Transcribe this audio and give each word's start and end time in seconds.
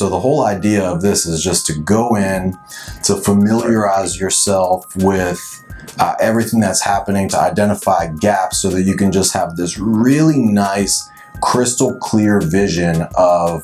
So 0.00 0.08
the 0.08 0.18
whole 0.18 0.46
idea 0.46 0.82
of 0.82 1.02
this 1.02 1.26
is 1.26 1.44
just 1.44 1.66
to 1.66 1.78
go 1.78 2.16
in 2.16 2.56
to 3.02 3.16
familiarize 3.16 4.18
yourself 4.18 4.86
with 4.96 5.62
uh, 5.98 6.14
everything 6.18 6.58
that's 6.58 6.82
happening, 6.82 7.28
to 7.28 7.38
identify 7.38 8.06
gaps, 8.06 8.62
so 8.62 8.70
that 8.70 8.84
you 8.84 8.96
can 8.96 9.12
just 9.12 9.34
have 9.34 9.56
this 9.56 9.76
really 9.76 10.38
nice, 10.38 11.06
crystal 11.42 11.98
clear 11.98 12.40
vision 12.40 13.08
of 13.14 13.62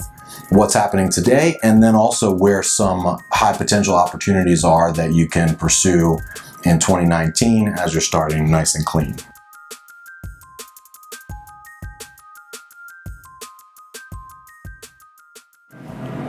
what's 0.51 0.75
happening 0.75 1.09
today, 1.09 1.59
and 1.63 1.83
then 1.83 1.95
also 1.95 2.35
where 2.35 2.63
some 2.63 3.19
high 3.33 3.57
potential 3.57 3.95
opportunities 3.95 4.63
are 4.63 4.93
that 4.93 5.15
you 5.15 5.27
can 5.27 5.57
pursue 5.57 6.19
in 6.65 6.79
2019 6.79 7.69
as 7.69 7.95
you're 7.95 8.03
starting 8.03 8.51
nice 8.51 8.75
and 8.75 8.85
clean. 8.85 9.17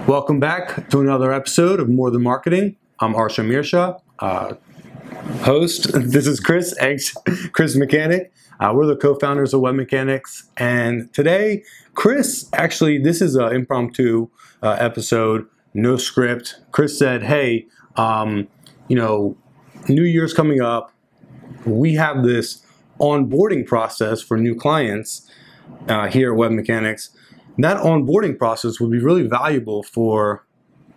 Welcome 0.07 0.39
back 0.39 0.89
to 0.91 1.01
another 1.01 1.33
episode 1.33 1.81
of 1.81 1.89
More 1.89 2.09
Than 2.09 2.23
Marketing. 2.23 2.77
I'm 3.01 3.13
Arsham 3.13 3.49
Mirshah, 3.49 3.99
uh, 4.19 4.53
host. 5.43 5.91
This 5.93 6.25
is 6.27 6.39
Chris, 6.39 6.73
Chris 7.51 7.75
Mechanic. 7.75 8.31
Uh, 8.61 8.71
we're 8.73 8.85
the 8.85 8.95
co-founders 8.95 9.53
of 9.53 9.59
WebMechanix, 9.59 10.43
and 10.55 11.13
today, 11.13 11.61
Chris 11.95 12.47
actually, 12.53 12.99
this 12.99 13.21
is 13.21 13.35
an 13.35 13.53
impromptu 13.53 14.29
uh, 14.63 14.77
episode, 14.79 15.45
no 15.73 15.97
script. 15.97 16.61
Chris 16.71 16.97
said, 16.97 17.23
"Hey, 17.23 17.67
um, 17.97 18.47
you 18.87 18.95
know, 18.95 19.35
New 19.89 20.03
Year's 20.03 20.33
coming 20.33 20.61
up. 20.61 20.93
We 21.65 21.95
have 21.95 22.23
this 22.23 22.65
onboarding 23.01 23.67
process 23.67 24.21
for 24.21 24.37
new 24.37 24.55
clients 24.55 25.29
uh, 25.89 26.07
here 26.07 26.31
at 26.31 26.39
WebMechanix." 26.39 27.09
That 27.57 27.77
onboarding 27.77 28.37
process 28.37 28.79
would 28.79 28.91
be 28.91 28.99
really 28.99 29.27
valuable 29.27 29.83
for 29.83 30.45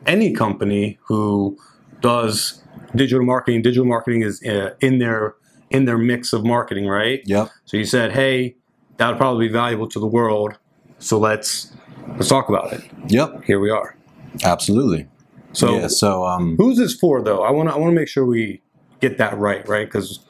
any 0.07 0.33
company 0.33 0.99
who 1.05 1.59
does 2.01 2.63
digital 2.95 3.25
marketing. 3.25 3.63
Digital 3.63 3.87
marketing 3.87 4.23
is 4.23 4.43
uh, 4.45 4.75
in 4.81 4.99
their 4.99 5.35
in 5.71 5.85
their 5.85 5.99
mix 5.99 6.33
of 6.33 6.45
marketing, 6.45 6.87
right? 6.87 7.23
Yep. 7.25 7.51
So 7.65 7.77
you 7.77 7.85
said, 7.85 8.13
"Hey, 8.13 8.57
that 8.97 9.09
would 9.09 9.19
probably 9.19 9.49
be 9.49 9.53
valuable 9.53 9.89
to 9.89 10.01
the 10.01 10.07
world." 10.07 10.59
So 10.99 11.19
let's 11.19 11.73
let's 12.09 12.29
talk 12.29 12.49
about 12.49 12.73
it. 12.73 12.83
Yep. 13.09 13.45
Here 13.45 13.61
we 13.61 13.71
are. 13.71 13.97
Absolutely. 14.45 15.09
So 15.53 15.79
yeah. 15.79 15.89
So 15.89 16.25
um, 16.27 16.57
who's 16.57 16.79
this 16.79 16.95
for, 16.95 17.23
though? 17.23 17.43
I 17.43 17.51
want 17.51 17.69
to 17.69 17.75
I 17.75 17.79
want 17.79 17.91
to 17.91 17.95
make 17.95 18.09
sure 18.09 18.25
we 18.25 18.63
get 19.01 19.19
that 19.19 19.37
right, 19.39 19.67
right? 19.69 19.87
Because 19.87 20.21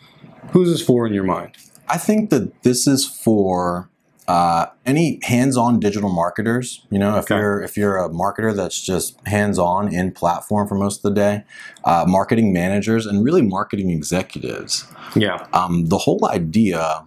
who's 0.53 0.71
this 0.71 0.83
for 0.83 1.07
in 1.07 1.13
your 1.13 1.25
mind? 1.25 1.57
I 1.89 1.99
think 1.99 2.31
that 2.31 2.63
this 2.63 2.87
is 2.87 3.05
for 3.05 3.90
uh, 4.31 4.67
any 4.87 5.19
hands-on 5.23 5.81
digital 5.81 6.11
marketers, 6.23 6.87
you 6.91 6.99
know, 6.99 7.17
if 7.17 7.25
Okay. 7.25 7.37
you're 7.41 7.61
if 7.63 7.77
you're 7.77 7.99
a 7.99 8.09
marketer 8.09 8.55
that's 8.55 8.81
just 8.81 9.19
hands-on 9.27 9.93
in 9.93 10.13
platform 10.13 10.69
for 10.69 10.77
most 10.77 10.97
of 10.99 11.03
the 11.03 11.21
day, 11.27 11.43
uh, 11.85 12.05
marketing 12.07 12.53
managers 12.53 13.07
and 13.07 13.25
really 13.25 13.43
marketing 13.43 13.91
executives. 13.91 14.85
Yeah. 15.17 15.47
Um, 15.53 15.87
the 15.87 15.99
whole 15.99 16.23
idea. 16.31 17.07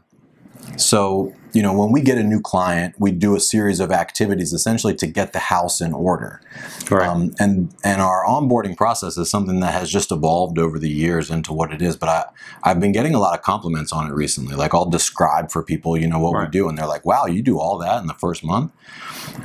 So 0.78 1.34
you 1.54 1.62
know, 1.62 1.72
when 1.72 1.92
we 1.92 2.02
get 2.02 2.18
a 2.18 2.24
new 2.24 2.42
client, 2.42 2.96
we 2.98 3.12
do 3.12 3.36
a 3.36 3.40
series 3.40 3.80
of 3.80 3.92
activities 3.92 4.54
essentially 4.54 4.96
to 4.96 5.06
get 5.06 5.34
the 5.34 5.40
house 5.40 5.82
in 5.82 5.94
order. 5.94 6.42
Right. 6.90 7.08
Um, 7.08 7.36
and 7.40 7.74
and 7.84 8.02
our 8.02 8.26
onboarding 8.26 8.76
process 8.76 9.18
is 9.18 9.30
something 9.30 9.60
that 9.60 9.72
has 9.72 9.92
just 9.92 10.12
evolved 10.12 10.58
over 10.58 10.80
the 10.80 10.90
years 10.90 11.30
into 11.30 11.54
what 11.54 11.72
it 11.72 11.82
is. 11.82 11.96
But 11.96 12.10
I 12.10 12.26
I've 12.64 12.80
been 12.80 12.92
getting 12.92 13.14
a 13.14 13.20
lot 13.20 13.38
of 13.38 13.44
compliments 13.44 13.94
on 13.94 14.10
it 14.10 14.14
recently. 14.14 14.56
Like 14.56 14.74
I'll 14.74 14.90
describe 14.90 15.52
for 15.52 15.62
people, 15.62 15.96
you 15.96 16.08
know, 16.08 16.20
what 16.20 16.40
we 16.40 16.48
do, 16.48 16.68
and 16.68 16.76
they're 16.76 16.88
like, 16.88 17.06
"Wow, 17.06 17.28
you 17.28 17.44
do 17.44 17.60
all 17.60 17.78
that 17.78 18.02
in 18.02 18.08
the 18.08 18.16
first 18.16 18.44
month," 18.44 18.72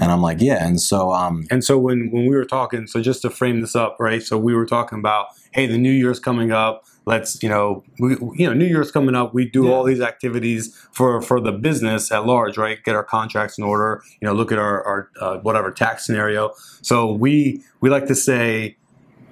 and 0.00 0.10
I'm 0.10 0.22
like, 0.22 0.40
"Yeah." 0.40 0.64
And 0.64 0.80
so 0.80 1.12
um, 1.12 1.46
And 1.50 1.62
so 1.62 1.78
when, 1.78 2.10
when 2.10 2.26
we 2.26 2.34
were 2.34 2.44
talking, 2.44 2.86
so 2.86 3.02
just 3.02 3.22
to 3.22 3.30
frame 3.30 3.60
this 3.60 3.76
up, 3.76 3.96
right? 3.98 4.22
So 4.22 4.38
we 4.38 4.54
were 4.54 4.66
talking 4.66 4.98
about, 4.98 5.28
hey, 5.52 5.66
the 5.66 5.78
new 5.78 5.92
year's 5.92 6.20
coming 6.20 6.52
up. 6.52 6.86
Let's, 7.08 7.42
you 7.42 7.48
know, 7.48 7.82
we, 7.98 8.16
you 8.38 8.46
know, 8.46 8.52
New 8.52 8.66
Year's 8.66 8.90
coming 8.90 9.14
up. 9.14 9.32
We 9.32 9.48
do 9.48 9.64
Yeah. 9.64 9.72
all 9.72 9.82
these 9.84 10.02
activities 10.02 10.76
for 10.92 11.22
for 11.22 11.40
the 11.40 11.52
business 11.52 12.12
at 12.12 12.26
large, 12.26 12.58
right? 12.58 12.76
Get 12.84 12.94
our 12.94 13.02
contracts 13.02 13.56
in 13.56 13.64
order. 13.64 14.02
You 14.20 14.26
know, 14.28 14.34
look 14.34 14.52
at 14.52 14.58
our 14.58 14.84
our 14.84 15.08
uh, 15.20 15.38
whatever 15.38 15.70
tax 15.70 16.04
scenario. 16.04 16.50
So 16.82 17.10
we 17.14 17.62
we 17.80 17.88
like 17.88 18.06
to 18.08 18.14
say 18.14 18.76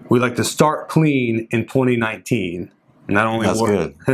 we 0.08 0.18
like 0.18 0.36
to 0.36 0.44
start 0.44 0.88
clean 0.88 1.46
in 1.50 1.66
2019. 1.66 2.70
And 3.08 3.16
that 3.16 3.26
only 3.26 3.46
That's 3.46 3.60
works. 3.60 3.72
good. 3.72 3.94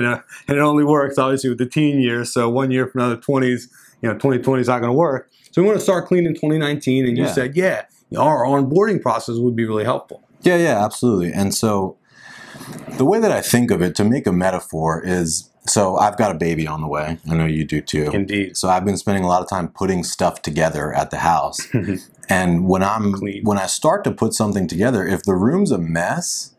And, 0.49 0.59
it 0.59 0.59
only 0.59 0.85
works 0.85 1.17
obviously 1.17 1.49
with 1.51 1.59
the 1.59 1.67
teen 1.67 2.01
years. 2.01 2.33
So 2.33 2.51
one 2.51 2.71
year 2.73 2.87
from 2.89 3.01
now, 3.03 3.09
the 3.11 3.17
20s, 3.17 3.69
you 4.03 4.09
know, 4.09 4.15
2020 4.15 4.61
is 4.61 4.69
not 4.69 4.81
going 4.81 4.91
to 4.91 4.99
work. 5.07 5.31
So 5.53 5.63
we 5.63 5.69
want 5.69 5.79
to 5.79 5.85
start 5.85 6.07
clean 6.09 6.27
in 6.27 6.35
2019. 6.35 7.07
And 7.07 7.17
you 7.17 7.25
Yeah. 7.25 7.33
said, 7.33 7.57
yeah, 7.57 7.83
our 8.19 8.45
onboarding 8.45 9.01
process 9.01 9.37
would 9.39 9.55
be 9.55 9.65
really 9.65 9.85
helpful. 9.85 10.21
Yeah, 10.43 10.57
yeah, 10.57 10.85
absolutely. 10.85 11.33
And 11.33 11.55
so 11.55 11.97
the 12.97 13.05
way 13.05 13.21
that 13.21 13.33
I 13.33 13.41
think 13.41 13.71
of 13.71 13.83
it 13.83 13.95
to 13.97 14.05
make 14.05 14.27
a 14.27 14.33
metaphor 14.33 15.03
is 15.05 15.51
so 15.67 15.97
I've 15.97 16.17
got 16.17 16.35
a 16.35 16.35
baby 16.35 16.67
on 16.67 16.81
the 16.81 16.89
way. 16.89 17.19
I 17.31 17.35
know 17.35 17.47
you 17.47 17.65
do 17.65 17.81
too. 17.81 18.11
Indeed. 18.13 18.57
So 18.57 18.69
I've 18.69 18.85
been 18.85 18.97
spending 18.97 19.25
a 19.25 19.29
lot 19.29 19.43
of 19.43 19.49
time 19.49 19.69
putting 19.69 20.03
stuff 20.03 20.43
together 20.43 20.93
at 20.93 21.11
the 21.11 21.19
house. 21.19 21.59
and 22.29 22.67
when 22.67 22.83
I'm 22.83 23.13
Clean. 23.13 23.45
when 23.45 23.59
I 23.59 23.67
start 23.67 24.03
to 24.05 24.11
put 24.11 24.35
something 24.35 24.67
together, 24.67 25.07
if 25.07 25.23
the 25.23 25.35
room's 25.35 25.71
a 25.71 25.79
mess, 25.79 26.55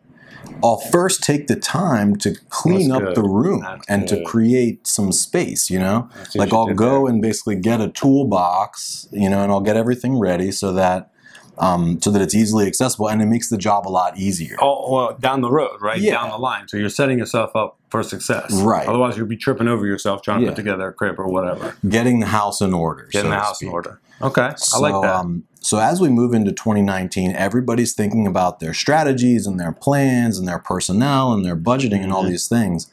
I'll 0.63 0.77
first 0.77 1.21
take 1.23 1.47
the 1.47 1.57
time 1.57 2.15
to 2.17 2.35
clean 2.49 2.89
That's 2.89 3.01
up 3.01 3.03
good. 3.07 3.15
the 3.15 3.23
room 3.23 3.61
That's 3.61 3.85
and 3.89 4.07
to 4.07 4.23
create 4.23 4.87
some 4.87 5.11
space, 5.11 5.69
you 5.69 5.79
know? 5.79 6.09
Like 6.35 6.53
I'll 6.53 6.73
go 6.73 7.03
there. 7.05 7.13
and 7.13 7.21
basically 7.21 7.55
get 7.55 7.81
a 7.81 7.89
toolbox, 7.89 9.07
you 9.11 9.29
know, 9.29 9.43
and 9.43 9.51
I'll 9.51 9.61
get 9.61 9.75
everything 9.75 10.17
ready 10.17 10.51
so 10.51 10.71
that 10.73 11.11
um, 11.57 12.01
so 12.01 12.11
that 12.11 12.21
it's 12.21 12.35
easily 12.35 12.67
accessible 12.67 13.09
and 13.09 13.21
it 13.21 13.25
makes 13.25 13.49
the 13.49 13.57
job 13.57 13.87
a 13.87 13.89
lot 13.89 14.17
easier. 14.17 14.57
Oh, 14.59 14.91
well, 14.91 15.17
down 15.17 15.41
the 15.41 15.51
road, 15.51 15.81
right? 15.81 15.99
Yeah. 15.99 16.13
Down 16.13 16.29
the 16.29 16.37
line. 16.37 16.67
So 16.67 16.77
you're 16.77 16.89
setting 16.89 17.19
yourself 17.19 17.55
up 17.55 17.77
for 17.93 18.01
success. 18.01 18.51
Right. 18.53 18.87
Otherwise, 18.87 19.17
you'd 19.17 19.29
be 19.29 19.37
tripping 19.37 19.67
over 19.67 19.85
yourself 19.85 20.23
trying 20.23 20.39
to 20.39 20.45
Yeah. 20.45 20.49
put 20.51 20.55
together 20.55 20.87
a 20.87 20.93
crib 20.93 21.19
or 21.19 21.27
whatever. 21.27 21.75
Getting 21.87 22.21
the 22.21 22.25
house 22.25 22.59
in 22.59 22.73
order. 22.73 23.07
Getting 23.11 23.29
so 23.29 23.35
the 23.35 23.39
house 23.39 23.61
in 23.61 23.67
order. 23.69 23.99
Okay. 24.19 24.51
So, 24.57 24.77
I 24.83 24.89
like 24.91 25.01
that. 25.03 25.15
Um, 25.15 25.43
so 25.59 25.77
as 25.77 26.01
we 26.01 26.09
move 26.09 26.33
into 26.33 26.51
2019, 26.51 27.33
everybody's 27.35 27.93
thinking 27.93 28.25
about 28.25 28.59
their 28.59 28.73
strategies 28.73 29.45
and 29.45 29.59
their 29.59 29.71
plans 29.71 30.39
and 30.39 30.47
their 30.47 30.57
personnel 30.57 31.33
and 31.33 31.45
their 31.45 31.55
budgeting 31.55 32.01
and 32.03 32.11
all 32.11 32.23
Mhm. 32.23 32.29
these 32.29 32.47
things, 32.47 32.87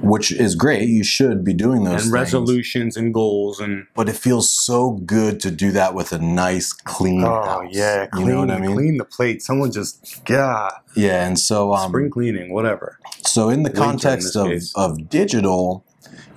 which 0.00 0.32
is 0.32 0.54
great. 0.56 0.88
You 0.88 1.04
should 1.04 1.44
be 1.44 1.52
doing 1.54 1.84
those 1.84 2.04
and 2.04 2.12
resolutions 2.12 2.96
and 2.96 3.14
goals 3.14 3.60
and 3.60 3.86
But 3.94 4.08
it 4.08 4.16
feels 4.16 4.50
so 4.50 4.92
good 5.06 5.38
to 5.40 5.50
do 5.52 5.70
that 5.72 5.94
with 5.94 6.12
a 6.12 6.18
nice, 6.18 6.72
clean 6.72 7.22
oh 7.22 7.42
house. 7.42 7.64
yeah, 7.70 8.06
clean, 8.06 8.26
you 8.26 8.32
know 8.32 8.40
what 8.40 8.50
I 8.50 8.58
mean? 8.58 8.74
clean 8.74 8.96
the 8.98 9.04
plate. 9.04 9.42
Someone 9.42 9.70
just 9.70 10.20
yeah, 10.28 10.70
Yeah, 10.94 11.26
and 11.26 11.38
so 11.38 11.72
um, 11.72 11.90
spring 11.90 12.10
cleaning, 12.10 12.52
whatever. 12.52 12.98
So 13.26 13.48
in 13.48 13.62
the 13.62 13.70
Winter 13.70 13.80
context 13.80 14.28
this 14.28 14.36
of, 14.36 14.46
case. 14.48 14.72
of 14.74 15.08
digital, 15.08 15.84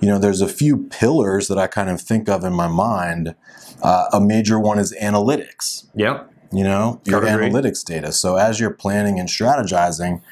you 0.00 0.08
know, 0.08 0.18
there's 0.18 0.40
a 0.40 0.48
few 0.48 0.86
pillars 0.88 1.48
that 1.48 1.58
I 1.58 1.66
kind 1.66 1.90
of 1.90 2.00
think 2.00 2.28
of 2.28 2.44
in 2.44 2.52
my 2.52 2.68
mind. 2.68 3.34
Uh, 3.82 4.06
a 4.12 4.20
major 4.20 4.58
one 4.58 4.78
is 4.78 4.94
analytics. 5.00 5.86
Yep. 5.94 6.30
You 6.52 6.62
know, 6.62 7.00
your 7.04 7.20
Gotta 7.20 7.34
agree. 7.34 7.50
analytics 7.50 7.84
data. 7.84 8.12
So 8.12 8.36
as 8.36 8.60
you're 8.60 8.70
planning 8.70 9.18
and 9.18 9.28
strategizing, 9.28 10.22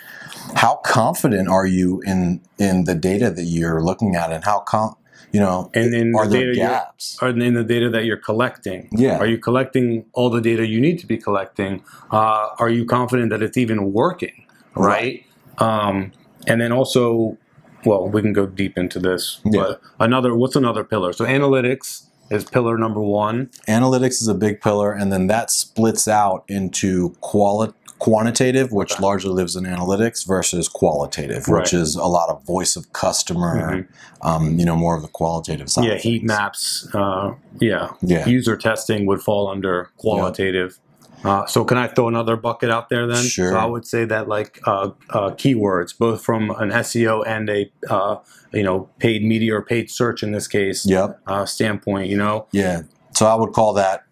how 0.54 0.76
confident 0.84 1.48
are 1.48 1.66
you 1.66 2.00
in 2.06 2.40
in 2.58 2.84
the 2.84 2.94
data 2.94 3.28
that 3.30 3.42
you're 3.42 3.82
looking 3.82 4.14
at, 4.14 4.30
and 4.32 4.44
how 4.44 4.60
com- 4.60 4.94
you 5.32 5.40
know, 5.40 5.70
And 5.74 5.94
in 5.94 6.14
are 6.14 6.26
the 6.26 6.30
there 6.30 6.52
data 6.54 6.86
you're- 7.20 7.46
in 7.46 7.54
the 7.54 7.64
data 7.64 7.88
that 7.90 8.04
you're 8.04 8.16
collecting. 8.16 8.88
Yeah. 8.92 9.18
Are 9.18 9.26
you 9.26 9.38
collecting 9.38 10.04
all 10.12 10.30
the 10.30 10.40
data 10.40 10.66
you 10.66 10.80
need 10.80 10.98
to 11.00 11.06
be 11.06 11.16
collecting? 11.16 11.82
Uh, 12.10 12.48
are 12.58 12.68
you 12.70 12.84
confident 12.84 13.30
that 13.30 13.42
it's 13.42 13.56
even 13.56 13.92
working? 13.92 14.44
Right. 14.74 15.24
Um, 15.58 16.12
and 16.46 16.60
then 16.60 16.72
also, 16.72 17.36
well, 17.84 18.08
we 18.08 18.20
can 18.22 18.32
go 18.32 18.46
deep 18.46 18.76
into 18.78 18.98
this. 18.98 19.40
Yeah. 19.44 19.62
But 19.62 19.80
another, 20.00 20.34
what's 20.34 20.56
another 20.56 20.84
pillar? 20.84 21.12
So 21.12 21.24
analytics 21.24 22.06
is 22.30 22.44
pillar 22.44 22.78
number 22.78 23.00
one. 23.00 23.50
Analytics 23.68 24.22
is 24.22 24.28
a 24.28 24.34
big 24.34 24.60
pillar, 24.60 24.92
and 24.92 25.12
then 25.12 25.26
that 25.26 25.50
splits 25.50 26.08
out 26.08 26.44
into 26.48 27.10
quali- 27.20 27.72
quantitative, 28.06 28.72
which 28.72 28.94
Okay. 28.94 29.02
largely 29.02 29.30
lives 29.30 29.54
in 29.54 29.62
analytics, 29.64 30.26
versus 30.26 30.68
qualitative, 30.68 31.46
Right. 31.46 31.60
which 31.60 31.72
is 31.72 31.94
a 31.94 32.06
lot 32.18 32.28
of 32.30 32.42
voice 32.44 32.74
of 32.74 32.92
customer. 32.92 33.86
Um, 34.22 34.58
you 34.58 34.64
know, 34.64 34.74
more 34.74 34.96
of 34.96 35.02
the 35.02 35.08
qualitative 35.20 35.68
side. 35.70 35.84
yeah, 35.84 35.94
heat 35.98 36.24
maps. 36.24 36.88
Uh, 36.92 37.34
yeah. 37.60 37.90
Yeah. 38.02 38.26
User 38.26 38.56
testing 38.56 39.06
would 39.06 39.20
fall 39.22 39.46
under 39.48 39.90
qualitative. 39.98 40.78
Uh, 41.24 41.46
so 41.46 41.64
can 41.64 41.78
I 41.78 41.86
throw 41.86 42.08
another 42.08 42.34
bucket 42.36 42.70
out 42.70 42.88
there 42.88 43.06
then? 43.06 43.22
Sure. 43.22 43.52
So 43.52 43.56
I 43.56 43.66
would 43.66 43.86
say 43.86 44.04
that 44.06 44.26
like 44.26 44.58
uh, 44.66 44.90
uh, 45.10 45.30
keywords, 45.42 45.96
both 45.96 46.20
from 46.24 46.50
an 46.58 46.70
SEO 46.72 47.22
and 47.24 47.48
a 47.48 47.70
uh, 47.88 48.16
you 48.52 48.64
know 48.64 48.88
paid 48.98 49.22
media 49.24 49.54
or 49.54 49.62
paid 49.62 49.88
search 49.90 50.24
in 50.24 50.32
this 50.32 50.48
case 50.48 50.84
Yep. 50.84 51.20
uh, 51.28 51.44
standpoint. 51.46 52.08
You 52.10 52.16
know, 52.16 52.46
Yeah. 52.50 52.82
So 53.14 53.26
I 53.26 53.36
would 53.36 53.52
call 53.52 53.72
that 53.74 54.02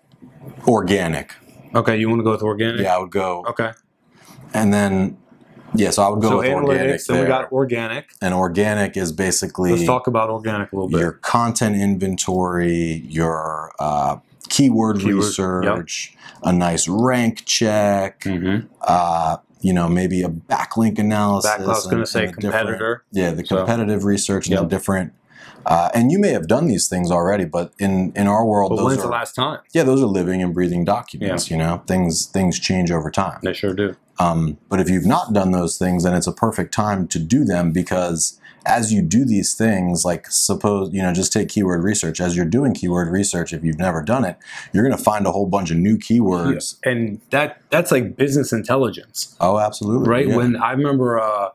organic. 0.68 1.32
Okay, 1.74 1.96
you 1.98 2.08
want 2.08 2.20
to 2.20 2.24
go 2.24 2.32
with 2.32 2.42
organic? 2.42 2.80
Yeah, 2.82 2.96
I 2.96 2.98
would 2.98 3.10
go, 3.10 3.44
Okay. 3.48 3.72
and 4.54 4.72
then 4.72 5.16
yeah, 5.74 5.90
so 5.90 6.02
I 6.02 6.08
would 6.08 6.20
go 6.20 6.30
so 6.30 6.38
with 6.38 6.48
organic. 6.48 7.00
analytics, 7.00 7.06
then 7.06 7.20
we 7.20 7.26
got 7.26 7.52
organic. 7.52 8.10
and 8.20 8.34
organic 8.34 8.96
is 8.96 9.12
basically 9.12 9.72
Let's 9.72 9.86
talk 9.86 10.06
about 10.08 10.28
organic 10.30 10.72
a 10.72 10.76
little 10.76 10.88
bit. 10.88 10.98
your 11.00 11.12
content 11.12 11.76
inventory, 11.76 13.04
your 13.06 13.72
uh, 13.78 14.16
keyword, 14.48 14.98
Keyword, 14.98 15.14
research, 15.24 16.16
a 16.42 16.52
nice 16.52 16.88
rank 16.88 17.44
check, 17.44 18.20
Mm-hmm. 18.22 18.66
uh, 18.82 19.36
you 19.60 19.72
know, 19.74 19.88
maybe 19.88 20.22
a 20.22 20.28
backlink 20.28 20.98
analysis. 20.98 21.50
Back, 21.50 21.60
I 21.60 21.66
was 21.66 21.86
going 21.86 21.98
to 22.02 22.06
say 22.06 22.24
and 22.24 22.32
a 22.32 22.40
different- 22.40 22.66
competitor. 22.66 23.04
Yeah, 23.12 23.30
the 23.32 23.44
So- 23.44 23.58
competitive 23.58 24.04
research 24.04 24.46
and 24.46 24.54
Yep. 24.54 24.62
the 24.62 24.68
different. 24.68 25.12
Uh, 25.66 25.90
and 25.94 26.10
you 26.10 26.18
may 26.18 26.30
have 26.30 26.46
done 26.48 26.66
these 26.66 26.88
things 26.88 27.10
already, 27.10 27.44
but 27.44 27.72
in 27.78 28.12
in 28.16 28.26
our 28.26 28.44
world, 28.44 28.70
But 28.70 28.76
those 28.76 28.84
when's 28.86 28.98
are 29.00 29.02
the 29.02 29.08
last 29.08 29.34
time? 29.34 29.60
yeah, 29.72 29.82
those 29.84 30.02
are 30.02 30.06
living 30.06 30.42
and 30.42 30.54
breathing 30.54 30.84
documents. 30.84 31.50
You 31.50 31.56
know, 31.56 31.82
things 31.86 32.26
things 32.26 32.58
change 32.58 32.90
over 32.90 33.10
time. 33.10 33.38
They 33.42 33.52
sure 33.52 33.74
do. 33.74 33.96
Um, 34.18 34.58
but 34.68 34.80
if 34.80 34.90
you've 34.90 35.06
not 35.06 35.32
done 35.32 35.50
those 35.50 35.78
things, 35.78 36.04
then 36.04 36.14
it's 36.14 36.26
a 36.26 36.32
perfect 36.32 36.74
time 36.74 37.08
to 37.08 37.18
do 37.18 37.44
them 37.44 37.72
because 37.72 38.38
as 38.66 38.92
you 38.92 39.00
do 39.00 39.24
these 39.24 39.54
things, 39.54 40.04
like 40.04 40.26
suppose, 40.28 40.92
you 40.92 41.00
know, 41.00 41.14
just 41.14 41.32
take 41.32 41.48
keyword 41.48 41.82
research. 41.82 42.20
As 42.20 42.36
you're 42.36 42.44
doing 42.44 42.74
keyword 42.74 43.08
research, 43.08 43.54
if 43.54 43.64
you've 43.64 43.78
never 43.78 44.02
done 44.02 44.26
it, 44.26 44.36
you're 44.74 44.84
going 44.84 44.94
to 44.96 45.02
find 45.02 45.26
a 45.26 45.32
whole 45.32 45.46
bunch 45.46 45.70
of 45.70 45.78
new 45.78 45.96
keywords. 45.96 46.76
And 46.84 47.22
that 47.30 47.62
that's 47.70 47.90
like 47.90 48.16
business 48.16 48.52
intelligence, 48.52 49.34
Oh, 49.40 49.58
absolutely. 49.58 50.08
right? 50.10 50.28
Yeah. 50.28 50.36
When 50.36 50.56
I 50.56 50.72
remember 50.72 51.18
uh, 51.18 51.48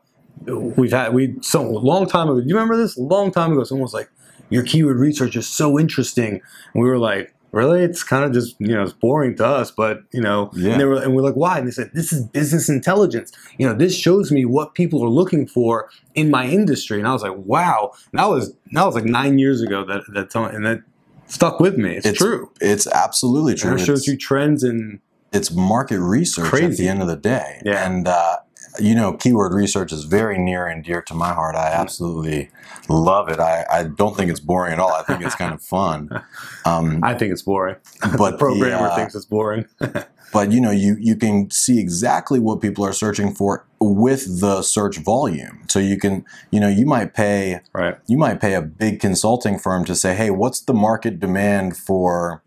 we've 0.44 0.92
had 0.92 1.12
we 1.14 1.34
so 1.40 1.62
long 1.62 2.06
time 2.06 2.28
ago. 2.28 2.40
Do 2.40 2.46
you 2.48 2.54
remember 2.54 2.76
this? 2.76 2.96
A 2.96 3.02
long 3.02 3.30
time 3.32 3.52
ago, 3.52 3.64
someone 3.64 3.82
was 3.82 3.94
like, 3.94 4.10
"Your 4.50 4.62
keyword 4.62 4.98
research 4.98 5.36
is 5.36 5.48
so 5.48 5.78
interesting," 5.78 6.40
and 6.74 6.82
we 6.82 6.88
were 6.88 6.98
like. 6.98 7.32
Really, 7.52 7.80
it's 7.84 8.02
kind 8.02 8.22
of 8.22 8.32
just 8.32 8.54
you 8.58 8.66
know 8.74 8.82
it's 8.82 8.92
boring 8.92 9.34
to 9.36 9.46
us, 9.46 9.70
but 9.70 10.02
you 10.12 10.20
know, 10.20 10.50
Yeah. 10.52 10.72
and, 10.72 10.80
they 10.80 10.84
were, 10.84 11.00
and 11.02 11.14
we're 11.14 11.22
like, 11.22 11.36
why? 11.36 11.56
And 11.58 11.66
they 11.66 11.70
said, 11.70 11.90
this 11.94 12.12
is 12.12 12.22
business 12.22 12.68
intelligence. 12.68 13.32
You 13.56 13.66
know, 13.66 13.72
this 13.72 13.96
shows 13.96 14.30
me 14.30 14.44
what 14.44 14.74
people 14.74 15.02
are 15.02 15.08
looking 15.08 15.46
for 15.46 15.88
in 16.14 16.28
my 16.30 16.46
industry. 16.46 16.98
And 16.98 17.08
I 17.08 17.14
was 17.14 17.22
like, 17.22 17.36
wow. 17.36 17.92
And 18.12 18.18
that 18.18 18.28
was 18.28 18.52
that 18.72 18.84
was 18.84 18.94
like 18.94 19.04
nine 19.06 19.38
years 19.38 19.62
ago 19.62 19.86
that 19.86 20.02
that 20.12 20.28
time, 20.28 20.54
and 20.54 20.66
that 20.66 20.80
stuck 21.28 21.58
with 21.58 21.78
me. 21.78 21.94
It's, 21.96 22.04
It's 22.06 22.18
true. 22.18 22.50
it's 22.60 22.86
absolutely 22.88 23.54
true. 23.54 23.70
And 23.70 23.80
it 23.80 23.84
shows 23.86 24.02
It's- 24.02 24.08
you 24.08 24.18
trends 24.18 24.62
and 24.62 24.98
it's 25.32 25.50
market 25.50 26.00
research 26.00 26.52
at 26.60 26.76
the 26.76 26.88
end 26.88 27.00
of 27.00 27.08
the 27.08 27.16
day. 27.16 27.62
Yeah. 27.64 27.86
And, 27.86 28.06
uh, 28.06 28.36
you 28.78 28.94
know, 28.94 29.12
keyword 29.12 29.52
research 29.52 29.92
is 29.92 30.04
very 30.04 30.38
near 30.38 30.66
and 30.66 30.84
dear 30.84 31.02
to 31.02 31.14
my 31.14 31.32
heart. 31.32 31.54
I 31.54 31.68
absolutely 31.68 32.50
love 32.88 33.28
it. 33.28 33.40
I, 33.40 33.64
I 33.70 33.82
don't 33.84 34.16
think 34.16 34.30
it's 34.30 34.40
boring 34.40 34.72
at 34.72 34.78
all. 34.78 34.92
I 34.92 35.02
think 35.02 35.22
it's 35.22 35.34
kind 35.34 35.54
of 35.54 35.62
fun. 35.62 36.10
Um, 36.64 37.04
I 37.04 37.14
think 37.14 37.32
it's 37.32 37.42
boring. 37.42 37.76
but 38.18 38.32
the 38.32 38.38
programmer 38.38 38.88
the, 38.88 38.92
uh, 38.92 38.96
thinks 38.96 39.14
it's 39.14 39.24
boring. 39.24 39.66
but 40.32 40.50
you 40.50 40.60
know, 40.60 40.72
you 40.72 40.96
you 40.98 41.14
can 41.14 41.48
see 41.50 41.78
exactly 41.78 42.40
what 42.40 42.60
people 42.60 42.84
are 42.84 42.92
searching 42.92 43.32
for 43.32 43.64
with 43.80 44.40
the 44.40 44.62
search 44.62 44.98
volume. 44.98 45.62
So 45.68 45.78
you 45.78 45.96
can, 45.96 46.24
you 46.50 46.58
know, 46.58 46.68
you 46.68 46.84
might 46.84 47.14
pay 47.14 47.60
right. 47.72 47.98
you 48.08 48.18
might 48.18 48.40
pay 48.40 48.54
a 48.54 48.62
big 48.62 48.98
consulting 48.98 49.60
firm 49.60 49.84
to 49.84 49.94
say, 49.94 50.16
hey, 50.16 50.30
what's 50.30 50.60
the 50.60 50.74
market 50.74 51.20
demand 51.20 51.76
for 51.76 52.42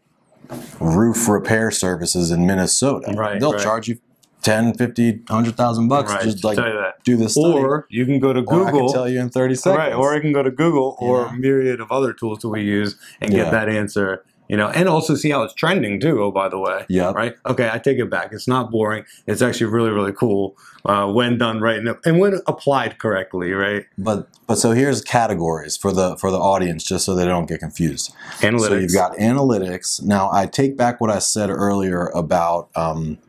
roof 0.82 1.30
repair 1.30 1.72
services 1.72 2.30
in 2.30 2.46
Minnesota? 2.46 3.14
Right, 3.16 3.40
They'll 3.40 3.54
right. 3.54 3.64
charge 3.64 3.88
you 3.88 4.00
10, 4.42 4.74
50, 4.76 5.12
100,000 5.28 5.88
bucks 5.90 6.12
Right. 6.14 6.24
just 6.24 6.44
like 6.44 6.56
tell 6.58 6.68
you 6.68 6.74
that. 6.74 7.04
do 7.04 7.18
this 7.18 7.34
study. 7.34 7.54
Or 7.60 7.86
you 7.90 8.06
can 8.06 8.20
go 8.20 8.32
to 8.34 8.40
Or 8.42 8.62
I 8.62 8.66
can 8.66 8.74
Google. 8.74 8.94
tell 8.94 9.08
you 9.10 9.20
in 9.20 9.30
30 9.30 9.56
seconds. 9.56 9.78
Right. 9.78 9.94
Or 9.94 10.14
I 10.14 10.20
can 10.20 10.32
go 10.32 10.44
to 10.44 10.52
Google 10.52 10.96
or 11.00 11.24
Yeah. 11.24 11.30
a 11.36 11.38
myriad 11.38 11.80
of 11.82 11.92
other 11.92 12.14
tools 12.14 12.40
that 12.40 12.50
we 12.50 12.62
use 12.62 12.96
and 13.22 13.34
Yeah. 13.34 13.44
get 13.46 13.52
that 13.52 13.70
answer. 13.70 14.24
You 14.48 14.58
know, 14.58 14.70
and 14.70 14.90
also 14.90 15.14
see 15.14 15.30
how 15.30 15.44
it's 15.44 15.54
trending 15.54 16.00
too. 16.00 16.24
Oh, 16.24 16.32
by 16.32 16.50
the 16.50 16.58
way. 16.58 16.84
yeah, 16.90 17.12
Right. 17.12 17.36
Okay, 17.46 17.70
I 17.72 17.78
take 17.78 18.00
it 18.00 18.10
back. 18.10 18.30
It's 18.32 18.48
not 18.48 18.72
boring. 18.72 19.04
It's 19.28 19.44
actually 19.44 19.68
really, 19.68 19.92
really 19.92 20.12
cool 20.12 20.56
uh, 20.86 21.06
when 21.06 21.38
done 21.38 21.60
right 21.62 21.78
and, 21.78 21.96
and 22.04 22.18
when 22.20 22.40
applied 22.48 22.98
correctly. 22.98 23.52
Right. 23.52 23.86
But 24.00 24.28
but 24.48 24.56
so 24.56 24.72
here's 24.72 25.02
categories 25.04 25.78
for 25.78 25.92
the 25.92 26.16
for 26.18 26.32
the 26.32 26.40
audience 26.40 26.84
just 26.84 27.06
so 27.06 27.14
they 27.14 27.26
don't 27.26 27.46
get 27.46 27.60
confused. 27.60 28.12
Analytics. 28.40 28.60
So 28.68 28.74
you've 28.76 28.94
got 28.94 29.16
analytics. 29.18 30.02
Now 30.02 30.32
I 30.34 30.48
take 30.48 30.76
back 30.76 31.00
what 31.00 31.12
I 31.12 31.20
said 31.20 31.52
earlier 31.52 32.08
about 32.16 32.70
um, 32.76 33.20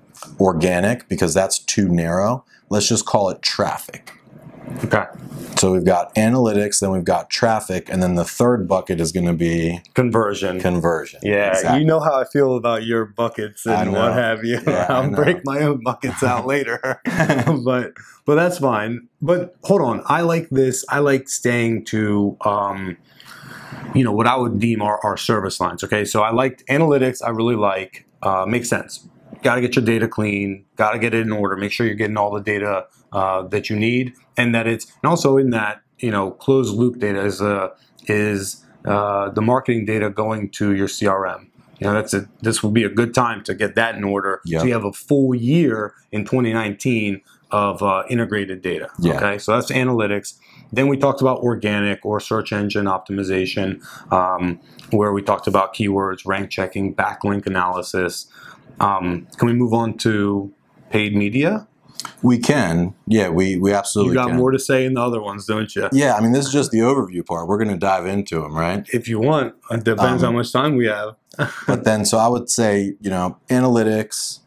organic 0.40 1.08
because 1.08 1.34
that's 1.34 1.58
too 1.58 1.88
narrow. 1.88 2.44
Let's 2.68 2.88
just 2.88 3.06
call 3.06 3.30
it 3.30 3.42
traffic. 3.42 4.12
okay. 4.84 5.04
So 5.58 5.72
we've 5.72 5.84
got 5.84 6.14
analytics, 6.14 6.80
then 6.80 6.90
we've 6.90 7.04
got 7.04 7.28
traffic, 7.28 7.90
and 7.90 8.02
then 8.02 8.14
the 8.14 8.24
third 8.24 8.66
bucket 8.66 8.98
is 9.00 9.12
going 9.12 9.26
to 9.26 9.34
be 9.34 9.82
Conversion. 9.94 10.58
conversion. 10.60 11.20
Yeah, 11.22 11.50
Exactly. 11.50 11.80
you 11.80 11.86
know 11.86 12.00
how 12.00 12.18
I 12.18 12.24
feel 12.24 12.56
about 12.56 12.84
your 12.84 13.04
buckets 13.04 13.66
and 13.66 13.92
what 13.92 14.12
have 14.14 14.42
you. 14.44 14.58
Yeah, 14.66 14.86
I'll 14.88 15.10
break 15.10 15.44
my 15.44 15.60
own 15.60 15.82
buckets 15.82 16.22
out 16.22 16.46
later, 16.46 17.00
but 17.04 17.92
but 18.24 18.34
that's 18.36 18.58
fine. 18.58 19.08
But 19.20 19.54
hold 19.64 19.82
on, 19.82 20.02
I 20.06 20.22
like 20.22 20.48
this. 20.50 20.82
I 20.88 21.00
like 21.00 21.28
staying 21.28 21.84
to, 21.86 22.36
um, 22.42 22.96
you 23.94 24.04
know, 24.04 24.12
what 24.12 24.26
I 24.28 24.36
would 24.36 24.60
deem 24.60 24.80
our, 24.80 24.98
our 25.04 25.16
service 25.18 25.60
lines. 25.60 25.84
Okay, 25.84 26.04
so 26.06 26.22
I 26.22 26.30
liked 26.30 26.64
analytics. 26.68 27.20
I 27.22 27.30
really 27.30 27.56
like. 27.56 28.06
Uh, 28.22 28.46
makes 28.46 28.68
sense. 28.68 29.06
Got 29.42 29.56
to 29.56 29.60
get 29.60 29.76
your 29.76 29.84
data 29.84 30.08
clean. 30.08 30.64
Got 30.76 30.92
to 30.92 30.98
get 30.98 31.14
it 31.14 31.22
in 31.22 31.32
order. 31.32 31.56
Make 31.56 31.72
sure 31.72 31.86
you're 31.86 31.94
getting 31.94 32.16
all 32.16 32.30
the 32.30 32.40
data 32.40 32.86
uh, 33.12 33.42
that 33.48 33.70
you 33.70 33.76
need, 33.76 34.14
and 34.36 34.54
that 34.54 34.66
it's 34.66 34.86
and 35.02 35.08
also 35.10 35.36
in 35.36 35.50
that 35.50 35.82
you 35.98 36.10
know 36.10 36.30
closed 36.30 36.74
loop 36.74 36.98
data 36.98 37.24
is 37.24 37.40
uh, 37.40 37.68
is 38.06 38.64
uh, 38.84 39.30
the 39.30 39.42
marketing 39.42 39.84
data 39.84 40.10
going 40.10 40.50
to 40.50 40.74
your 40.74 40.88
CRM. 40.88 41.46
You 41.78 41.86
know, 41.86 41.94
that's 41.94 42.12
a 42.12 42.28
this 42.42 42.62
will 42.62 42.70
be 42.70 42.84
a 42.84 42.90
good 42.90 43.14
time 43.14 43.42
to 43.44 43.54
get 43.54 43.74
that 43.74 43.94
in 43.94 44.04
order. 44.04 44.40
Yep. 44.44 44.60
So 44.60 44.66
you 44.66 44.72
have 44.74 44.84
a 44.84 44.92
full 44.92 45.34
year 45.34 45.94
in 46.12 46.24
2019 46.24 47.22
of 47.50 47.82
uh, 47.82 48.04
integrated 48.08 48.62
data. 48.62 48.90
Yeah. 49.00 49.16
Okay, 49.16 49.38
so 49.38 49.52
that's 49.54 49.70
analytics. 49.72 50.38
Then 50.72 50.88
we 50.88 50.96
talked 50.96 51.20
about 51.20 51.38
organic 51.38 52.04
or 52.04 52.20
search 52.20 52.52
engine 52.52 52.86
optimization, 52.86 53.82
um, 54.12 54.60
where 54.90 55.12
we 55.12 55.22
talked 55.22 55.46
about 55.46 55.74
keywords, 55.74 56.24
rank 56.24 56.50
checking, 56.50 56.94
backlink 56.94 57.46
analysis. 57.46 58.26
Um, 58.80 59.26
can 59.36 59.46
we 59.46 59.52
move 59.52 59.72
on 59.72 59.96
to 59.98 60.52
paid 60.90 61.14
media? 61.14 61.66
we 62.22 62.38
can. 62.38 62.94
Yeah, 63.06 63.28
we 63.28 63.58
we 63.58 63.72
absolutely 63.74 64.12
You 64.14 64.20
got 64.20 64.28
can. 64.28 64.36
more 64.38 64.50
to 64.50 64.58
say 64.58 64.86
in 64.86 64.94
the 64.94 65.02
other 65.02 65.20
ones, 65.20 65.44
don't 65.46 65.74
you? 65.76 65.86
yeah, 65.92 66.14
I 66.14 66.20
mean 66.20 66.32
this 66.32 66.46
is 66.46 66.52
just 66.52 66.70
the 66.70 66.78
overview 66.78 67.24
part. 67.26 67.46
We're 67.46 67.58
going 67.58 67.68
to 67.70 67.76
dive 67.76 68.06
into 68.06 68.40
them, 68.40 68.54
right? 68.54 68.86
If 68.92 69.06
you 69.06 69.18
want, 69.20 69.54
it 69.70 69.84
depends 69.84 70.22
Um, 70.22 70.32
how 70.32 70.38
much 70.38 70.50
time 70.52 70.76
we 70.76 70.86
have. 70.86 71.16
But 71.66 71.84
then, 71.84 72.04
so 72.06 72.16
I 72.18 72.26
would 72.28 72.48
say, 72.50 72.94
you 73.00 73.10
know, 73.10 73.36
analytics, 73.50 74.40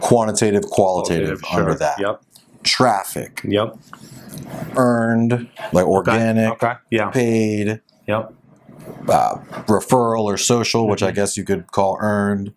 quantitative, 0.00 0.64
qualitative, 0.70 1.40
Sure. 1.40 1.60
under 1.60 1.74
that. 1.74 1.98
Yep. 1.98 2.22
Traffic, 2.62 3.40
Yep. 3.44 3.76
earned, 4.76 5.48
like 5.72 5.84
Okay. 5.84 5.90
organic, 5.92 6.52
Okay. 6.52 6.72
Yeah. 6.90 7.10
paid, 7.10 7.80
Yep. 8.06 8.32
uh, 9.08 9.36
referral 9.66 10.22
or 10.24 10.36
social, 10.36 10.86
which 10.88 11.02
I 11.02 11.10
guess 11.10 11.36
you 11.36 11.44
could 11.44 11.70
call 11.72 11.98
earned. 12.00 12.52